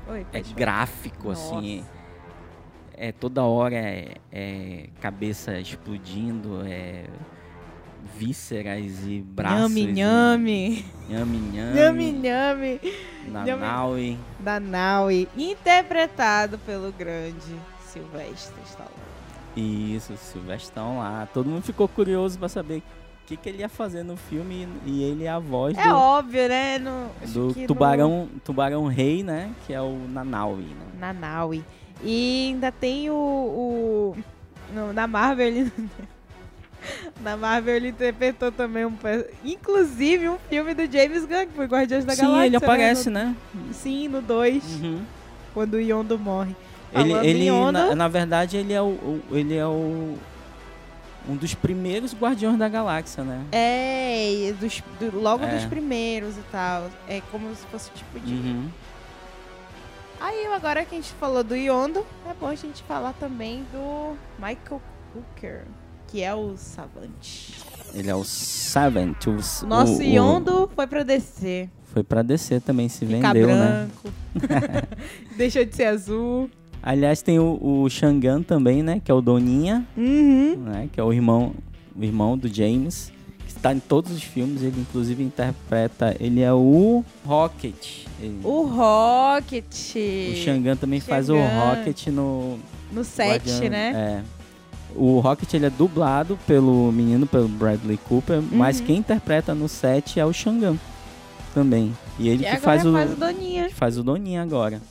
[0.09, 0.55] Oi, é pode falar.
[0.57, 1.83] gráfico, assim.
[2.99, 7.05] É toda hora é, é cabeça explodindo, é
[8.17, 9.71] vísceras e braços.
[9.73, 10.85] Nhame, e- nhame.
[11.09, 11.73] Nhame, nhame.
[11.75, 12.79] Nhame, nhame.
[13.27, 14.17] Nanaui.
[14.39, 15.27] Da Naui.
[15.37, 18.95] Interpretado pelo grande Silvestre Stallone.
[19.95, 21.27] Isso, Silvestrão lá.
[21.33, 22.77] Todo mundo ficou curioso pra saber
[23.23, 25.95] o que, que ele ia fazer no filme e ele é a voz É do,
[25.95, 26.77] óbvio, né?
[26.79, 29.51] No, do que no- tubarão, tubarão rei, né?
[29.65, 30.85] Que é o Nanaui, né?
[30.99, 31.63] na Naui.
[32.03, 33.13] E ainda tem o.
[33.15, 34.17] o
[34.73, 35.73] no- na Marvel ele.
[37.21, 38.93] na Marvel ele interpretou também um.
[39.43, 42.45] Inclusive um filme do James Gunn, que foi Guardiões da Sim, Galáxia.
[42.45, 42.57] ele né?
[42.57, 43.35] aparece, né?
[43.53, 45.01] No- sim, no 2, Uhum.
[45.53, 46.55] quando o Yondo morre.
[46.93, 50.17] Ele, Falando ele Yondo, na, na verdade, ele é o, o- ele é o
[51.29, 53.43] um dos primeiros Guardiões da Galáxia, né?
[53.51, 55.47] É, dos, do- logo É.
[55.55, 56.89] dos primeiros e tal.
[57.09, 58.33] É como se fosse tipo de.
[58.33, 58.69] Uhum.
[60.19, 64.15] Aí agora que a gente falou do Yondo, é bom a gente falar também do
[64.39, 64.81] Michael
[65.15, 65.61] Hooker,
[66.07, 67.53] que é o Savante.
[67.93, 69.15] Ele é o Savant.
[69.27, 71.69] O, Nosso o- o- Yondo foi pra descer.
[71.93, 73.87] Foi pra descer também, se Ficar vendeu, né?
[73.87, 74.13] branco.
[75.37, 76.49] Deixou de ser azul.
[76.83, 79.01] Aliás, tem o, o Shangan também, né?
[79.03, 80.55] Que é o Doninha, Uhum.
[80.57, 80.89] né?
[80.91, 81.53] Que é o irmão,
[81.97, 83.11] o irmão do James.
[83.45, 84.61] Que está em todos os filmes.
[84.61, 86.15] Ele, inclusive, interpreta...
[86.19, 88.05] Ele é o Rocket.
[88.21, 89.95] Ele- O Rocket.
[89.95, 91.35] o Shangan também faz o.
[91.37, 92.59] Rocket no...
[92.91, 94.23] No set, Guardião- né?
[94.23, 94.36] É.
[94.95, 98.85] O Rocket ele é dublado pelo menino, pelo Bradley Cooper, mas Uhum.
[98.85, 100.77] quem interpreta no set é o Shangan
[101.53, 101.95] também.
[102.19, 103.69] E ele E que faz o, faz o Doninha.
[103.71, 104.81] faz o Doninha agora.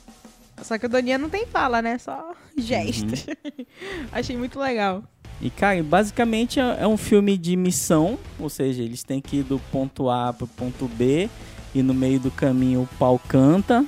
[0.61, 1.97] Só que o Doninha não tem fala, né?
[1.97, 3.25] Só gestos.
[3.27, 3.65] Uhum.
[4.11, 5.03] Achei muito legal.
[5.41, 9.43] E cara, basicamente é é um filme de missão, ou seja, eles têm que ir
[9.43, 11.29] do ponto A pro ponto B
[11.75, 13.85] e no meio do caminho o pau canta,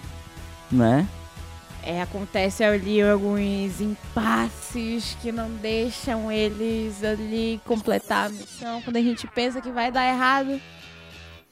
[0.71, 1.07] né?
[1.83, 8.81] É, acontece ali alguns impasses que não deixam eles ali completar a missão.
[8.81, 10.59] Quando a gente pensa que vai dar errado,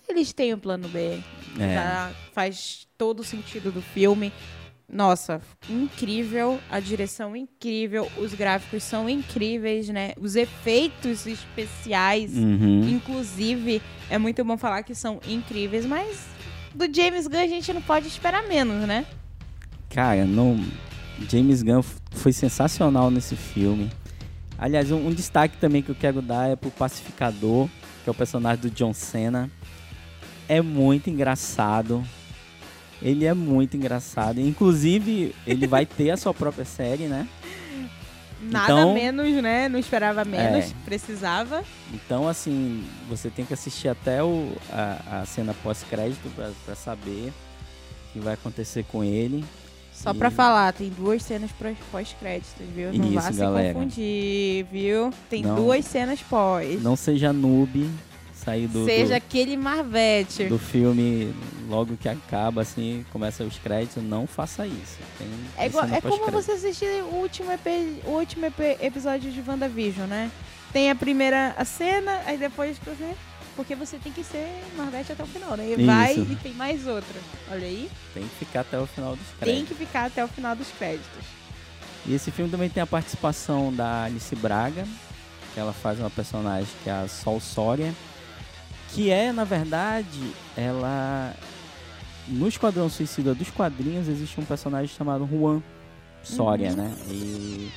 [0.07, 1.19] eles têm o plano B.
[1.59, 1.73] É.
[1.73, 4.31] Já faz todo o sentido do filme.
[4.89, 10.13] Nossa, incrível, a direção incrível, os gráficos são incríveis, né?
[10.17, 12.87] Os efeitos especiais, Uhum.
[12.87, 16.25] inclusive, é muito bom falar que são incríveis, mas
[16.73, 19.05] do James Gunn a gente não pode esperar menos, né?
[19.89, 20.63] Cara, não.
[21.30, 23.89] James Gunn foi sensacional nesse filme.
[24.58, 27.67] Aliás, um, um destaque também que eu quero dar é pro Pacificador,
[28.04, 29.50] que é o personagem do John Cena.
[30.47, 32.04] É muito engraçado.
[33.02, 34.39] Ele é muito engraçado.
[34.39, 37.28] Inclusive, ele vai ter a sua própria série, né?
[38.41, 39.67] Nada Então- menos, né?
[39.67, 40.73] Não esperava menos, É.
[40.86, 41.63] precisava.
[41.93, 46.30] Então, assim, você tem que assistir até o, a, a cena pós-crédito
[46.65, 47.32] pra saber
[48.10, 49.43] o que vai acontecer com ele.
[49.97, 52.93] Só E- pra falar, tem duas cenas pós- pós-créditos, viu?
[52.93, 53.73] Não vá Isso, se galera.
[53.73, 55.12] confundir, viu?
[55.27, 56.81] Tem Não- duas cenas pós.
[56.83, 57.89] Não seja noob,
[58.36, 60.45] sair do, Seja do, aquele Marvete.
[60.45, 61.33] do filme
[61.67, 64.97] logo que acaba, assim, começa os créditos, não faça isso.
[65.17, 67.67] Tem É, igual, é como você assistir o último, EP,
[68.05, 70.29] o último EP episódio de WandaVision, né?
[70.71, 73.15] Tem a primeira a cena, aí depois você.
[73.57, 75.73] Porque você tem que ser Marvete até o final, né?
[75.73, 77.19] E vai e tem mais outra.
[77.51, 77.89] Olha aí.
[78.13, 79.69] Tem que ficar até o final dos Tem créditos.
[79.69, 81.25] que ficar até o final dos créditos.
[82.05, 84.85] E esse filme também tem a participação da Alice Braga,
[85.53, 87.93] que ela faz uma personagem que é a Sol Sória,
[88.93, 91.33] que é, na verdade, ela.
[92.27, 95.63] No Esquadrão Suicida dos quadrinhos existe um personagem chamado Juan
[96.21, 96.93] Sória, né?
[97.09, 97.71] E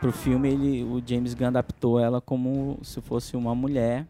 [0.00, 4.04] pro filme ele, o James Gunn adaptou ela como se fosse uma mulher.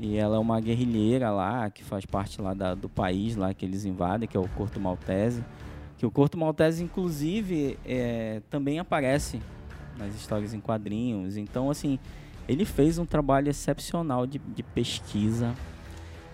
[0.00, 3.64] E ela é uma guerrilheira lá, que faz parte lá da- do país lá que
[3.64, 5.44] eles invadem, que é o Corto Maltese.
[5.98, 9.40] Que o Corto Maltese, inclusive, é, também aparece
[9.96, 11.36] nas histórias em quadrinhos.
[11.36, 11.98] Então, assim,
[12.48, 15.54] ele fez um trabalho excepcional de, de pesquisa.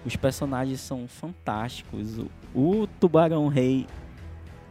[0.06, 2.18] Os personagens são fantásticos.
[2.18, 3.86] O, o Tubarão Rei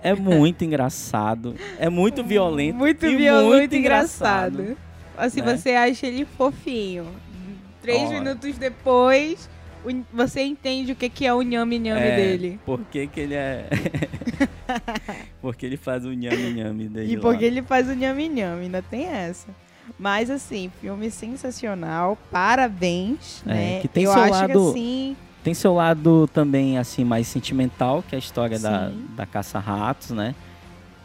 [0.02, 1.54] é muito engraçado.
[1.78, 2.76] É muito violento.
[2.78, 4.78] Muito e violento, muito muito engraçado.
[5.16, 5.58] Assim, né?
[5.58, 7.06] você acha ele fofinho.
[7.94, 9.50] Três minutos depois,
[10.12, 12.60] você entende o que que é o nhame-nhame É, dele.
[12.66, 13.70] Por que, que ele é.
[15.42, 17.14] porque ele faz o nhame-nhame dele.
[17.14, 17.22] E lá.
[17.22, 19.48] porque ele faz o nhame-nhame, ainda tem essa.
[19.98, 23.80] Mas assim, filme sensacional, parabéns, É, né?
[23.82, 28.04] que tem Eu seu acho lado- que assim, Tem seu lado também, assim, mais sentimental,
[28.06, 30.36] que é a história da, da caça-ratos, né?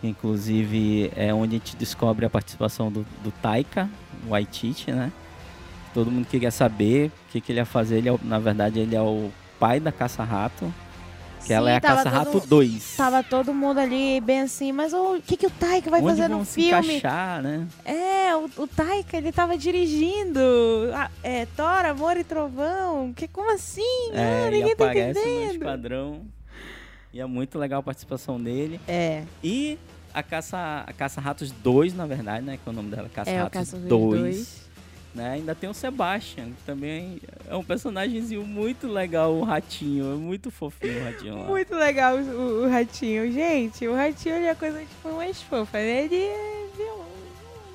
[0.03, 3.89] Inclusive, é onde a gente descobre a participação do, do Taika
[4.29, 5.13] Waititi, né?
[5.95, 7.99] Todo mundo queria saber o que, que ele ia fazer.
[7.99, 10.73] Ele é, na verdade, ele é o pai da caça-rato.
[11.41, 12.95] Que sim, ela é a caça-rato todo- 2.
[12.97, 16.29] Tava todo mundo ali bem assim, mas o que, que o Taika vai onde fazer
[16.29, 16.71] no se filme?
[16.99, 17.67] encaixar, né?
[17.85, 20.41] É, o, o Taika, ele tava dirigindo.
[20.95, 23.13] Ah, é, Thor, Amor e Trovão.
[23.13, 23.83] Que, como assim?
[24.13, 25.53] É, ah, ninguém tá aparece no entendendo.
[25.55, 26.21] esquadrão.
[27.13, 28.81] E é muito legal a participação dele.
[28.89, 29.77] É, E
[30.15, 32.57] a Caça, a Caça Ratos 2, na verdade, né?
[32.63, 33.89] Que é o nome dela, Caça é Caça 2.
[34.21, 34.62] 2.
[35.15, 35.33] Né?
[35.33, 40.13] Ainda tem o Sebastian, que também é um personagemzinho muito legal, o ratinho.
[40.15, 41.45] É muito fofinho o ratinho lá.
[41.45, 43.31] Muito legal o, o ratinho.
[43.31, 45.77] Gente, o ratinho é a coisa tipo mais fofa.
[45.77, 46.05] né?
[46.05, 47.07] Ele é violento.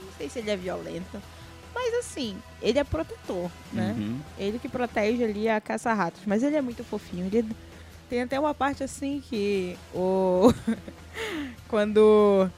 [0.03, 1.21] Não sei se ele é violento.
[1.75, 3.93] Mas assim, ele é protetor, né?
[3.95, 4.19] Uhum.
[4.39, 6.21] Ele que protege ali a caça-ratos.
[6.25, 7.29] Mas ele é muito fofinho.
[7.31, 7.45] Ele
[8.09, 10.51] tem até uma parte assim que o.
[11.69, 12.49] Quando.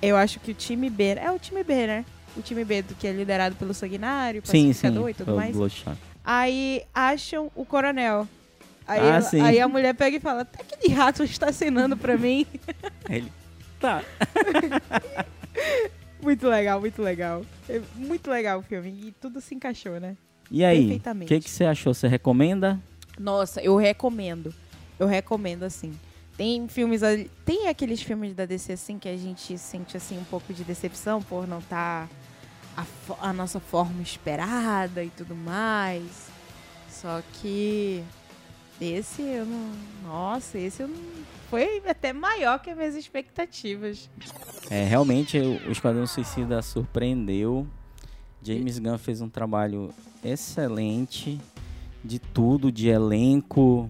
[0.00, 1.16] Eu acho que o time B.
[1.20, 2.04] É o time B, né?
[2.36, 4.78] O time B do que é liderado pelo Sanguinário, Sim, sim.
[4.88, 5.54] Pacificador e tudo o mais.
[5.54, 5.96] Bloodshot.
[6.24, 8.26] Aí acham o coronel.
[8.86, 9.40] Aí, Ah, ela- sim.
[9.40, 12.46] aí a mulher pega e fala: Até aquele rato está acenando pra mim.
[13.08, 13.32] Aí ele.
[13.80, 14.02] Tá.
[16.22, 17.44] muito legal, muito legal.
[17.68, 18.90] É muito legal o filme.
[19.08, 20.16] E tudo se encaixou, né?
[20.50, 20.78] E aí?
[20.78, 21.28] O Perfeitamente.
[21.34, 21.92] que, que você achou?
[21.94, 22.80] Você recomenda?
[23.18, 24.54] Nossa, eu recomendo.
[24.98, 25.92] Eu recomendo, assim.
[26.36, 27.02] Tem filmes.
[27.02, 30.64] ali- Tem aqueles filmes da DC, assim, que a gente sente, assim, um pouco de
[30.64, 32.08] decepção por não estar
[32.76, 32.84] a,
[33.20, 36.28] a nossa forma esperada e tudo mais.
[36.88, 38.02] Só que.
[38.80, 39.72] Esse eu não.
[40.04, 40.96] Nossa, esse eu não.
[41.48, 44.08] Foi até maior que as minhas expectativas.
[44.70, 47.66] É, realmente o Esquadrão Suicida surpreendeu.
[48.42, 49.90] James Gunn fez um trabalho
[50.24, 51.40] excelente
[52.04, 53.88] de tudo, de elenco,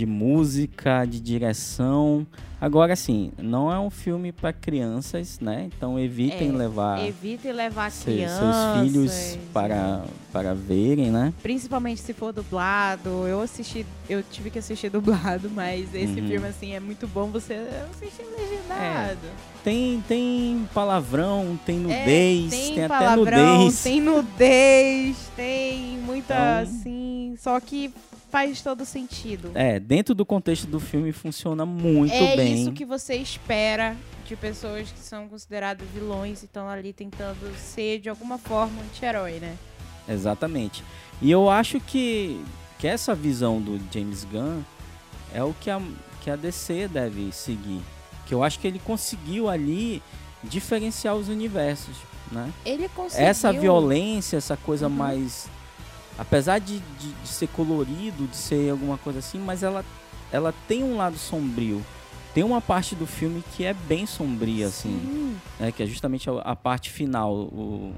[0.00, 2.26] de música, de direção.
[2.58, 5.68] Agora sim, não é um filme para crianças, né?
[5.74, 8.38] Então evitem É, levar Evite levar se- crianças.
[8.38, 11.32] seus filhos para, para verem, né?
[11.42, 13.26] Principalmente se for dublado.
[13.26, 16.28] Eu assisti, eu tive que assistir dublado, mas esse Uhum.
[16.28, 17.54] filme, assim, é muito bom você
[17.92, 19.18] assistir legendado.
[19.64, 23.82] Tem, tem palavrão, tem É, nudez, tem, até palavrão, nudez.
[23.82, 27.34] Tem nudez, tem muita, Então- assim.
[27.38, 27.90] Só que
[28.30, 29.50] faz todo sentido.
[29.54, 32.54] É, dentro do contexto do filme funciona muito é bem.
[32.54, 37.98] isso que você espera de pessoas que são consideradas vilões e estão ali tentando ser,
[38.00, 39.56] de alguma forma, anti-herói, né?
[40.08, 40.84] Exatamente.
[41.20, 42.40] E eu acho que,
[42.78, 44.62] que essa visão do James Gunn
[45.34, 45.80] é o que a,
[46.22, 47.80] que a DC deve seguir.
[48.26, 50.02] Que eu acho que ele conseguiu ali
[50.42, 51.96] diferenciar os universos,
[52.30, 52.50] né?
[52.64, 53.26] Ele conseguiu...
[53.26, 54.94] Essa violência, essa coisa Uhum.
[54.94, 55.48] mais...
[56.20, 59.82] Apesar de, de, de ser colorido, de ser alguma coisa assim, mas ela,
[60.30, 61.82] ela tem um lado sombrio.
[62.34, 65.36] Tem uma parte do filme que é bem sombria, assim Sim.
[65.58, 67.94] né, que é justamente a, a parte final, o,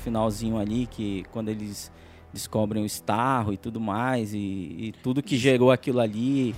[0.00, 1.90] finalzinho ali, que quando eles
[2.32, 6.54] descobrem o Starro e tudo mais, e, e tudo que gerou aquilo ali,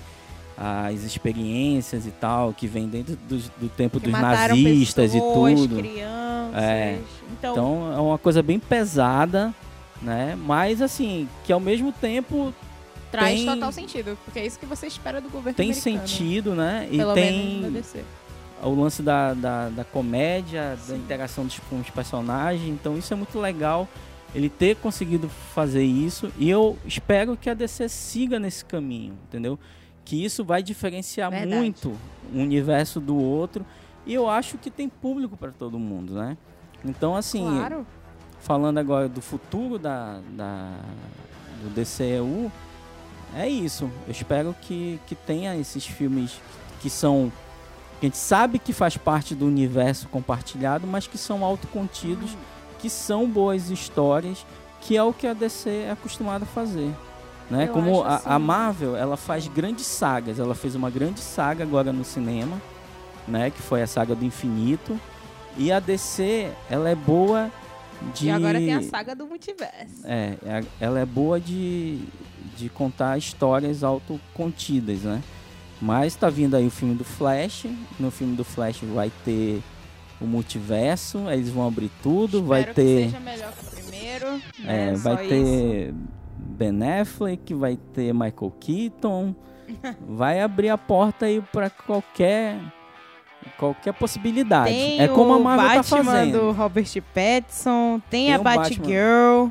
[0.56, 5.68] as experiências e tal, que vem dentro do, do tempo que dos nazistas pessoas, e
[5.68, 5.76] tudo.
[5.76, 6.54] crianças.
[6.54, 6.98] É.
[7.32, 9.54] Então, Então é uma coisa bem pesada,
[10.02, 10.36] né?
[10.36, 12.52] Mas assim, que ao mesmo tempo
[13.10, 15.98] Traz tem- total sentido, porque é isso que você espera do governo tem americano.
[16.06, 16.88] sentido, né?
[16.90, 17.82] E Pelo tem
[18.62, 20.96] o lance da, da, da comédia, da Sim.
[20.96, 22.68] interação dos, com os personagens.
[22.68, 23.86] Então isso é muito legal
[24.34, 26.32] ele ter conseguido fazer isso.
[26.38, 29.58] E eu espero que a DC siga nesse caminho, entendeu?
[30.04, 31.54] Que isso vai diferenciar Verdade.
[31.54, 31.92] muito
[32.32, 33.64] um universo do outro.
[34.06, 36.36] E eu acho que tem público para todo mundo, né?
[36.84, 37.86] Então, assim, Claro.
[38.42, 40.72] Falando agora do futuro da, da,
[41.62, 42.50] do DCEU,
[43.34, 43.90] é isso.
[44.06, 46.40] Eu espero que, que tenha esses filmes
[46.80, 47.32] que são.
[48.00, 52.36] que a gente sabe que faz parte do universo compartilhado, mas que são autocontidos,
[52.78, 54.44] que são boas histórias,
[54.80, 56.92] que é o que a DC é acostumada a fazer.
[57.48, 57.68] Né?
[57.68, 60.38] Eu Como a, a assim- Marvel, ela faz grandes sagas.
[60.38, 62.60] Ela fez uma grande saga agora no cinema,
[63.26, 63.50] né?
[63.50, 64.98] Que foi a saga do infinito.
[65.56, 67.50] E a DC, ela é boa
[68.14, 68.26] de.
[68.26, 70.04] E agora tem a saga do multiverso.
[70.04, 72.00] É, é- ela é boa de,
[72.56, 75.22] de contar histórias autocontidas, né?
[75.80, 77.66] Mas tá vindo aí o filme do Flash.
[77.98, 79.60] No filme do Flash vai ter
[80.20, 82.96] o multiverso, eles vão abrir tudo, vai Espero ter.
[82.98, 84.26] Que seja melhor que o primeiro.
[84.64, 84.94] É, né?
[84.94, 85.94] vai Só ter
[86.36, 89.34] Ben Affleck, vai ter Michael Keaton.
[90.08, 92.60] vai abrir a porta aí pra qualquer
[93.56, 94.70] qualquer possibilidade.
[94.70, 96.40] Tem é como a Marvel tá Batman fazendo.
[96.40, 98.38] do Robert Pattinson, tem, Tem a.
[98.38, 99.48] Batgirl.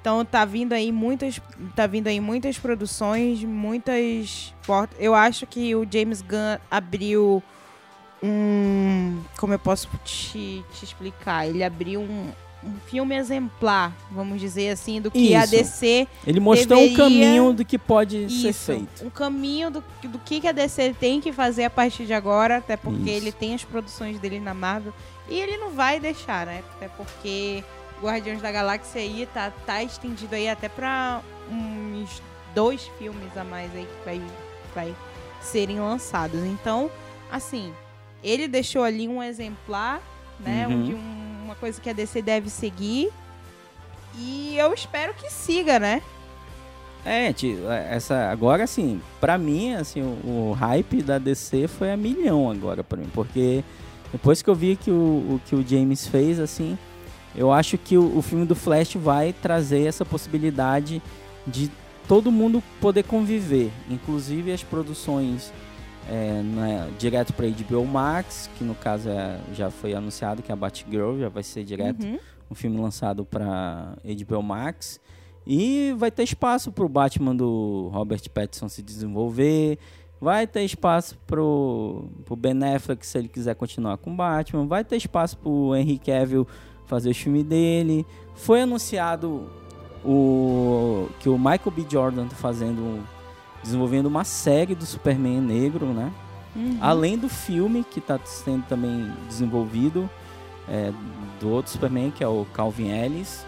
[0.00, 1.40] Então tá vindo aí muitas,
[1.74, 4.98] tá vindo aí muitas produções, muitas portas.
[5.00, 7.42] Eu acho que o James Gunn abriu
[8.22, 11.46] um, como eu posso te, te explicar?
[11.46, 12.30] Ele abriu um,
[12.66, 15.50] um filme exemplar, vamos dizer assim, do que a Isso.
[15.52, 19.04] DC Ele mostrou deveria- o caminho do que pode ser Isso, feito.
[19.06, 22.56] um caminho do, do que, que a DC tem que fazer a partir de agora,
[22.56, 23.10] até porque Isso.
[23.10, 24.92] ele tem as produções dele na Marvel
[25.28, 26.62] e ele não vai deixar, né?
[26.76, 27.62] Até porque
[28.02, 32.22] Guardiões da Galáxia aí tá, tá estendido aí até pra uns
[32.54, 34.22] dois filmes a mais aí que vai,
[34.74, 34.94] vai
[35.42, 36.42] serem lançados.
[36.44, 36.90] Então,
[37.30, 37.72] assim,
[38.22, 40.00] ele deixou ali um exemplar,
[40.40, 40.66] né?
[40.68, 40.82] Uhum.
[40.84, 41.23] De um-
[41.54, 43.10] uma coisa que a DC deve seguir.
[44.18, 46.02] E eu espero que siga, né?
[47.04, 47.58] É, ti-
[47.90, 52.82] essa agora assim, pra mim, assim, o, o hype da DC foi a milhão agora
[52.82, 53.62] pra mim, porque
[54.10, 56.78] depois que eu vi que o, o que o James fez, assim,
[57.36, 61.02] eu acho que o, o filme do Flash vai trazer essa possibilidade
[61.46, 61.70] de
[62.08, 65.52] todo mundo poder conviver, inclusive as produções
[66.10, 70.56] é, né, direto para HBO Max, que no caso é- já foi anunciado que a
[70.56, 72.18] Batgirl já vai ser direto Uhum.
[72.50, 75.00] um filme lançado para HBO Max.
[75.46, 79.78] E vai ter espaço para o Batman do Robert Pattinson se desenvolver.
[80.20, 84.66] Vai ter espaço pro, pro Ben Affleck se ele quiser continuar com o Batman.
[84.66, 86.46] Vai ter espaço pro Henry Cavill
[86.86, 88.06] fazer o filme dele.
[88.34, 89.46] Foi anunciado
[90.04, 91.84] o que o Michael B.
[91.90, 93.02] Jordan tá fazendo,
[93.64, 96.12] desenvolvendo uma série do Superman negro, né?
[96.54, 96.78] Uhum.
[96.80, 100.08] Além do filme que está sendo também desenvolvido
[100.68, 100.92] é,
[101.40, 103.44] do outro Superman, que é o Calvin Ellis,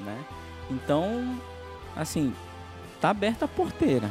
[0.00, 0.18] né?
[0.70, 1.36] Então,
[1.96, 2.34] assim,
[3.00, 4.10] tá aberta a porteira.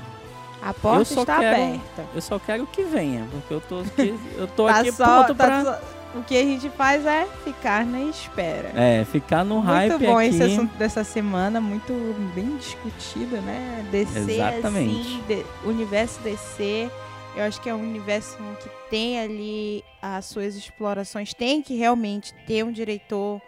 [0.62, 2.06] A porta está quero- aberta.
[2.16, 5.36] Eu só quero que venha, porque eu tô aqui, eu tô Tá aqui só- pronto
[5.36, 5.80] tá pra só-
[6.16, 8.72] O que a gente faz é ficar na espera.
[8.76, 11.94] é, ficar no hype muito bom esse assunto dessa semana, muito
[12.34, 13.86] bem discutido, né?
[13.92, 15.00] DC, Exatamente.
[15.02, 16.90] assim, de- universo DC.
[17.36, 21.34] Eu acho que é um universo que tem ali as suas explorações.
[21.36, 23.40] Tem que realmente ter um diretor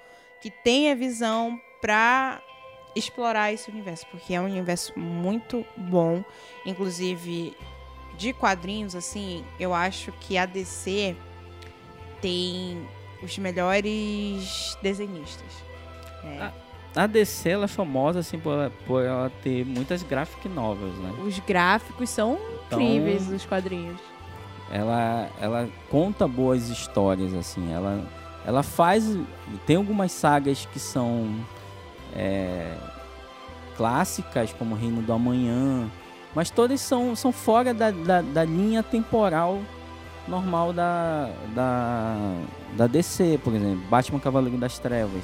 [0.42, 2.40] que tenha visão pra
[2.96, 6.24] explorar esse universo, porque é um universo muito bom.
[6.66, 7.56] Inclusive,
[8.18, 11.16] de quadrinhos, assim, eu acho que a DC
[12.22, 12.82] tem
[13.24, 15.48] os melhores desenhistas.
[16.24, 16.38] É.
[16.42, 16.52] Ah,
[16.96, 21.14] A DC ela é famosa assim por, ela- por ela ter muitas graphic novels, né?
[21.26, 24.00] Os gráficos são Então- incríveis dos quadrinhos.
[24.72, 27.72] ela, ela conta boas histórias, assim.
[27.74, 28.04] Ela,
[28.46, 29.18] ela faz.
[29.66, 31.34] Tem algumas sagas que são
[32.16, 32.76] é,
[33.78, 35.90] clássicas, como Reino do Amanhã,
[36.36, 39.60] mas todas são, são fora da, da, da linha temporal
[40.30, 42.36] normal da, da,
[42.78, 43.84] da DC, por exemplo.
[43.90, 45.24] Batman Cavaleiro das Trevas.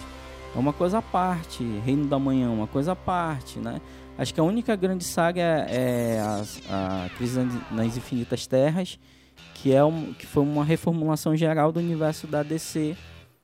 [0.56, 1.64] É uma coisa à parte.
[1.86, 3.80] Reino do Amanhã, uma coisa à parte, né?
[4.18, 7.40] Acho que a única grande saga é, é a, a Crise
[7.72, 8.98] nas Infinitas Terras,
[9.54, 12.96] que, é um, que foi uma reformulação geral do universo da DC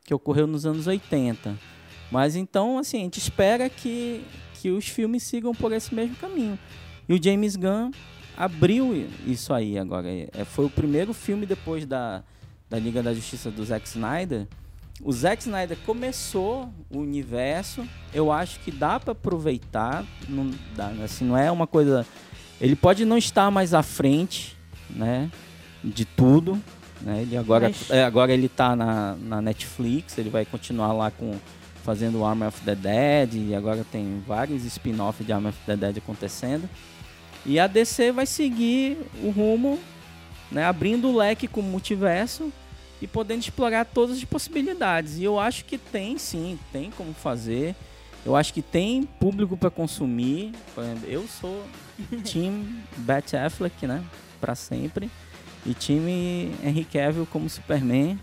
[0.05, 1.57] que ocorreu nos anos 80.
[2.09, 4.23] Mas então, assim, a gente espera que,
[4.55, 6.57] que os filmes sigam por esse mesmo caminho.
[7.07, 7.91] E o James Gunn
[8.45, 10.07] abriu isso aí agora.
[10.09, 12.23] É, foi o primeiro filme depois da,
[12.69, 14.47] da Liga da Justiça do Zack Snyder
[15.03, 17.87] o Zack Snyder começou o universo.
[18.13, 20.05] Eu acho que dá para aproveitar.
[20.29, 22.05] Não, dá, assim, não é uma coisa.
[22.59, 24.55] Ele pode não estar mais à frente,
[24.89, 25.31] né?
[25.83, 26.61] De tudo.
[27.01, 27.23] Né?
[27.23, 27.89] Ele agora, Mas...
[27.89, 30.17] é, agora ele tá na, na Netflix.
[30.17, 31.35] Ele vai continuar lá com
[31.83, 33.33] fazendo Army of the Dead.
[33.33, 36.69] E agora tem vários spin-offs de Army of the Dead acontecendo.
[37.45, 39.79] E a DC vai seguir o rumo,
[40.51, 40.65] né?
[40.65, 42.51] Abrindo o leque com o multiverso
[43.01, 45.17] e podendo explorar todas as possibilidades.
[45.17, 47.75] E eu acho que tem sim, tem como fazer.
[48.23, 50.53] Eu acho que tem público para consumir.
[51.03, 51.65] Eu sou
[52.23, 54.03] time Bat Affleck, né?
[54.39, 55.09] Para sempre.
[55.65, 58.19] E time Henry Cavill como Superman.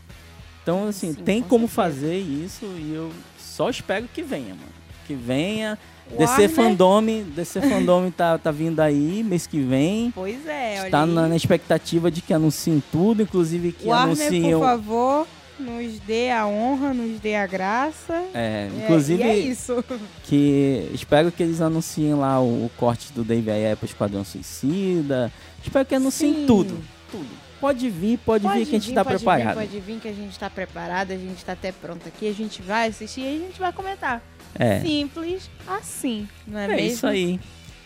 [0.63, 1.75] Então, assim, sim, tem com como certeza.
[1.75, 4.73] fazer isso e eu só espero que venha, mano.
[5.07, 5.79] Que venha
[6.17, 10.11] DC Fandome, DC Fandome tá, tá vindo aí mês que vem.
[10.15, 14.53] Pois é, Está na, na, expectativa de que anunciem tudo, inclusive que Warner, anunciem.
[14.53, 15.27] por favor,
[15.59, 18.15] nos dê a honra, nos dê a graça.
[18.33, 19.23] É, é inclusive.
[19.23, 19.85] É, é isso.
[20.25, 25.33] Que espero que eles anunciem lá o, o corte do Dave Ayer pro Esquadrão Suicida.
[25.63, 26.47] Espero que anunciem Sim.
[26.47, 26.79] tudo.
[27.11, 27.49] Tudo.
[27.61, 29.59] Pode vir, pode, pode vir que a gente está preparado.
[29.59, 32.33] Vir, pode vir que a gente está preparado, a gente está até pronto aqui, a
[32.33, 34.23] gente vai assistir e a gente vai comentar.
[34.55, 34.81] É.
[34.81, 36.83] Simples assim, não é, é mesmo?
[36.83, 37.41] É isso aí.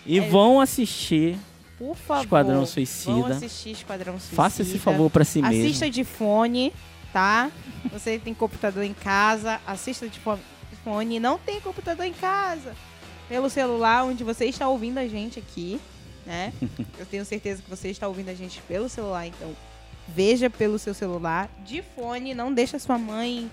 [0.07, 0.29] E é.
[0.29, 1.39] vão assistir
[1.83, 3.13] por favor, Esquadrão Suicida.
[3.13, 4.37] Vão assistir Esquadrão Suicida.
[4.37, 5.67] Faça esse favor para si assista mesmo.
[5.67, 6.73] Assista de fone,
[7.13, 7.51] tá?
[7.93, 10.21] Você tem computador em casa, assista de
[10.85, 11.19] fone.
[11.19, 12.77] Não tem computador em casa.
[13.29, 15.81] Pelo celular, onde você está ouvindo a gente aqui,
[16.25, 16.53] né?
[16.99, 19.53] Eu tenho certeza que você está ouvindo a gente pelo celular, então
[20.07, 21.51] veja pelo seu celular.
[21.65, 23.51] De fone, não deixa a sua mãe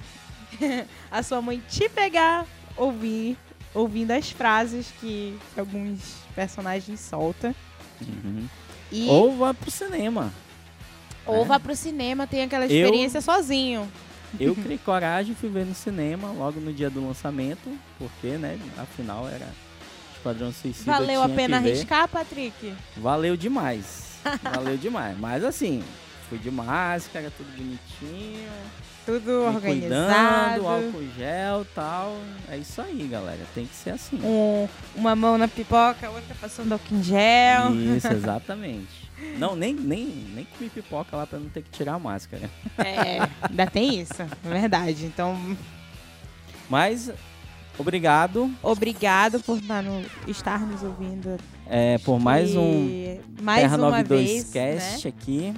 [1.11, 2.45] a sua mãe te pegar
[2.79, 3.37] ouvir,
[3.73, 5.99] ouvindo as frases que alguns
[6.33, 7.53] personagens soltam.
[8.01, 8.47] Uhum.
[8.91, 9.07] E...
[9.09, 10.33] Ou vá pro cinema.
[11.25, 11.45] Ou né?
[11.45, 13.91] vá pro cinema, tem aquela experiência eu, sozinho.
[14.39, 19.27] Eu criei coragem, fui ver no cinema logo no dia do lançamento, porque, né, afinal
[19.27, 19.47] era
[20.15, 20.91] Esquadrão Suicida.
[20.91, 22.73] Valeu a pena arriscar, Patrick?
[22.97, 24.19] Valeu demais.
[24.41, 25.17] Valeu demais.
[25.17, 25.83] Mas assim,
[26.29, 28.49] fui de máscara, tudo bonitinho
[29.09, 30.61] tudo organizado.
[30.61, 32.15] Cuidando, álcool gel tal.
[32.47, 33.41] É isso aí, galera.
[33.55, 34.19] Tem que ser assim.
[34.23, 37.73] Um, uma mão na pipoca, outra passando álcool em gel.
[37.95, 39.09] Isso, exatamente.
[39.37, 42.49] Não, nem, nem, nem comi pipoca lá pra não ter que tirar a máscara.
[42.77, 45.05] É, ainda tem isso, é verdade.
[45.05, 45.57] Então.
[46.69, 47.11] Mas,
[47.77, 48.49] obrigado.
[48.61, 51.37] Obrigado por mano, estar nos ouvindo.
[51.67, 55.13] É, por mais um mais Terra uma 92 vez, Cast né?
[55.17, 55.53] aqui.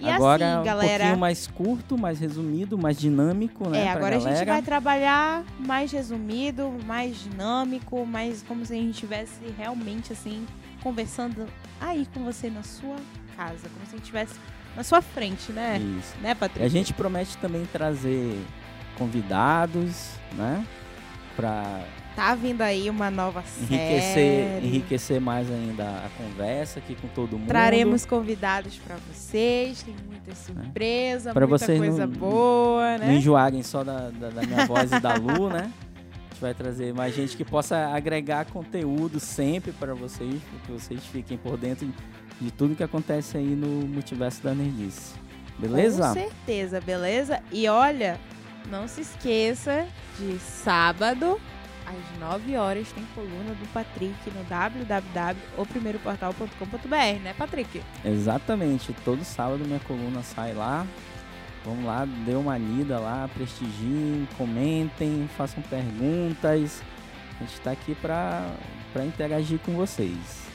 [0.00, 3.84] E agora assim, galera, um pouquinho mais curto, mais resumido, mais dinâmico, né?
[3.84, 8.92] É, agora a gente vai trabalhar mais resumido, mais dinâmico, mais como se a gente
[8.94, 10.46] estivesse realmente assim
[10.82, 11.46] conversando
[11.80, 12.96] aí com você na sua
[13.36, 14.34] casa, como se a gente estivesse
[14.76, 15.78] na sua frente, né?
[15.98, 16.14] Isso.
[16.20, 16.66] Né, Patrícia?
[16.66, 18.38] A gente promete também trazer
[18.96, 20.64] convidados, né?
[21.34, 21.82] Pra
[22.18, 24.66] Tá vindo aí uma nova enriquecer, série.
[24.66, 27.46] Enriquecer mais ainda a conversa aqui com todo mundo.
[27.46, 33.06] Traremos convidados para vocês, tem muita surpresa, pra muita vocês coisa não, boa, né?
[33.06, 35.70] Não enjoarem só da, da, da minha voz e da Lu, né?
[35.70, 40.72] A gente vai trazer mais gente que possa agregar conteúdo sempre para vocês, para que
[40.72, 41.88] vocês fiquem por dentro
[42.40, 45.14] de tudo que acontece aí no multiverso da Nerdice.
[45.56, 46.08] Beleza?
[46.08, 47.40] Com certeza, beleza?
[47.52, 48.18] E olha,
[48.68, 49.86] não se esqueça
[50.18, 51.40] de sábado
[51.88, 57.82] às 9 horas tem coluna do Patrick no www.oprimeiroportal.com.br, né, Patrick?
[58.04, 58.92] Exatamente.
[59.04, 60.86] Todo sábado minha coluna sai lá.
[61.64, 66.82] Vamos lá, dê uma lida lá, prestigiem, comentem, façam perguntas.
[67.36, 68.54] A gente está aqui para
[69.04, 70.46] interagir com vocês.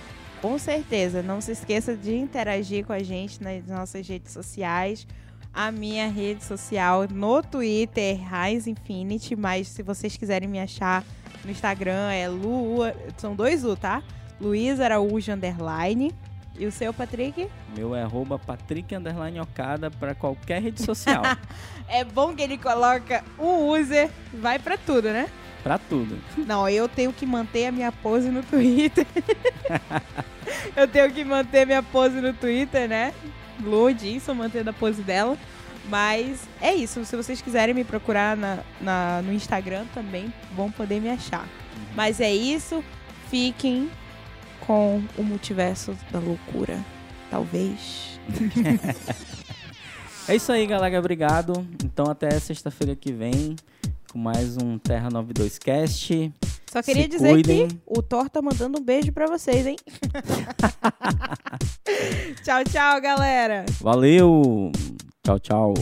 [0.42, 1.22] Com certeza.
[1.24, 5.06] Não se esqueça de interagir com a gente nas nossas redes sociais
[5.54, 11.06] a minha rede social no Twitter, Rise Infinity, mas se vocês quiserem me achar
[11.44, 12.80] no Instagram é Lu,
[13.18, 14.02] são dois U, tá?
[14.40, 16.14] Luiz Araújo Underline.
[16.58, 17.50] E o seu, Patrick?
[17.76, 21.24] Meu é arroba Patrick Underline Ocada pra qualquer rede social.
[21.88, 25.28] é bom que ele coloca o user, vai pra tudo, né?
[25.64, 26.20] Pra tudo.
[26.38, 29.08] Não, eu tenho que manter a minha pose no Twitter.
[30.76, 33.14] eu tenho que manter minha pose no Twitter, né?
[33.62, 35.38] Lu Dinson mantendo a pose dela.
[35.90, 37.04] Mas é isso.
[37.06, 41.44] Se vocês quiserem me procurar na, na, no Instagram também, vão poder me achar.
[41.44, 41.84] Uhum.
[41.96, 42.84] Mas é isso.
[43.30, 43.90] Fiquem
[44.62, 46.80] com o multiverso da loucura.
[47.30, 48.20] Talvez.
[50.28, 51.00] é isso aí, galera.
[51.00, 51.68] Obrigado.
[51.84, 53.56] Então até sexta-feira que vem
[54.12, 56.32] com mais um Terra 92 Cast.
[56.72, 57.68] Só queria Se dizer cuidem.
[57.68, 59.76] que o Thor tá mandando um beijo para vocês, hein?
[62.44, 63.66] tchau, tchau, galera.
[63.80, 64.72] Valeu.
[65.26, 65.74] Tchau, tchau.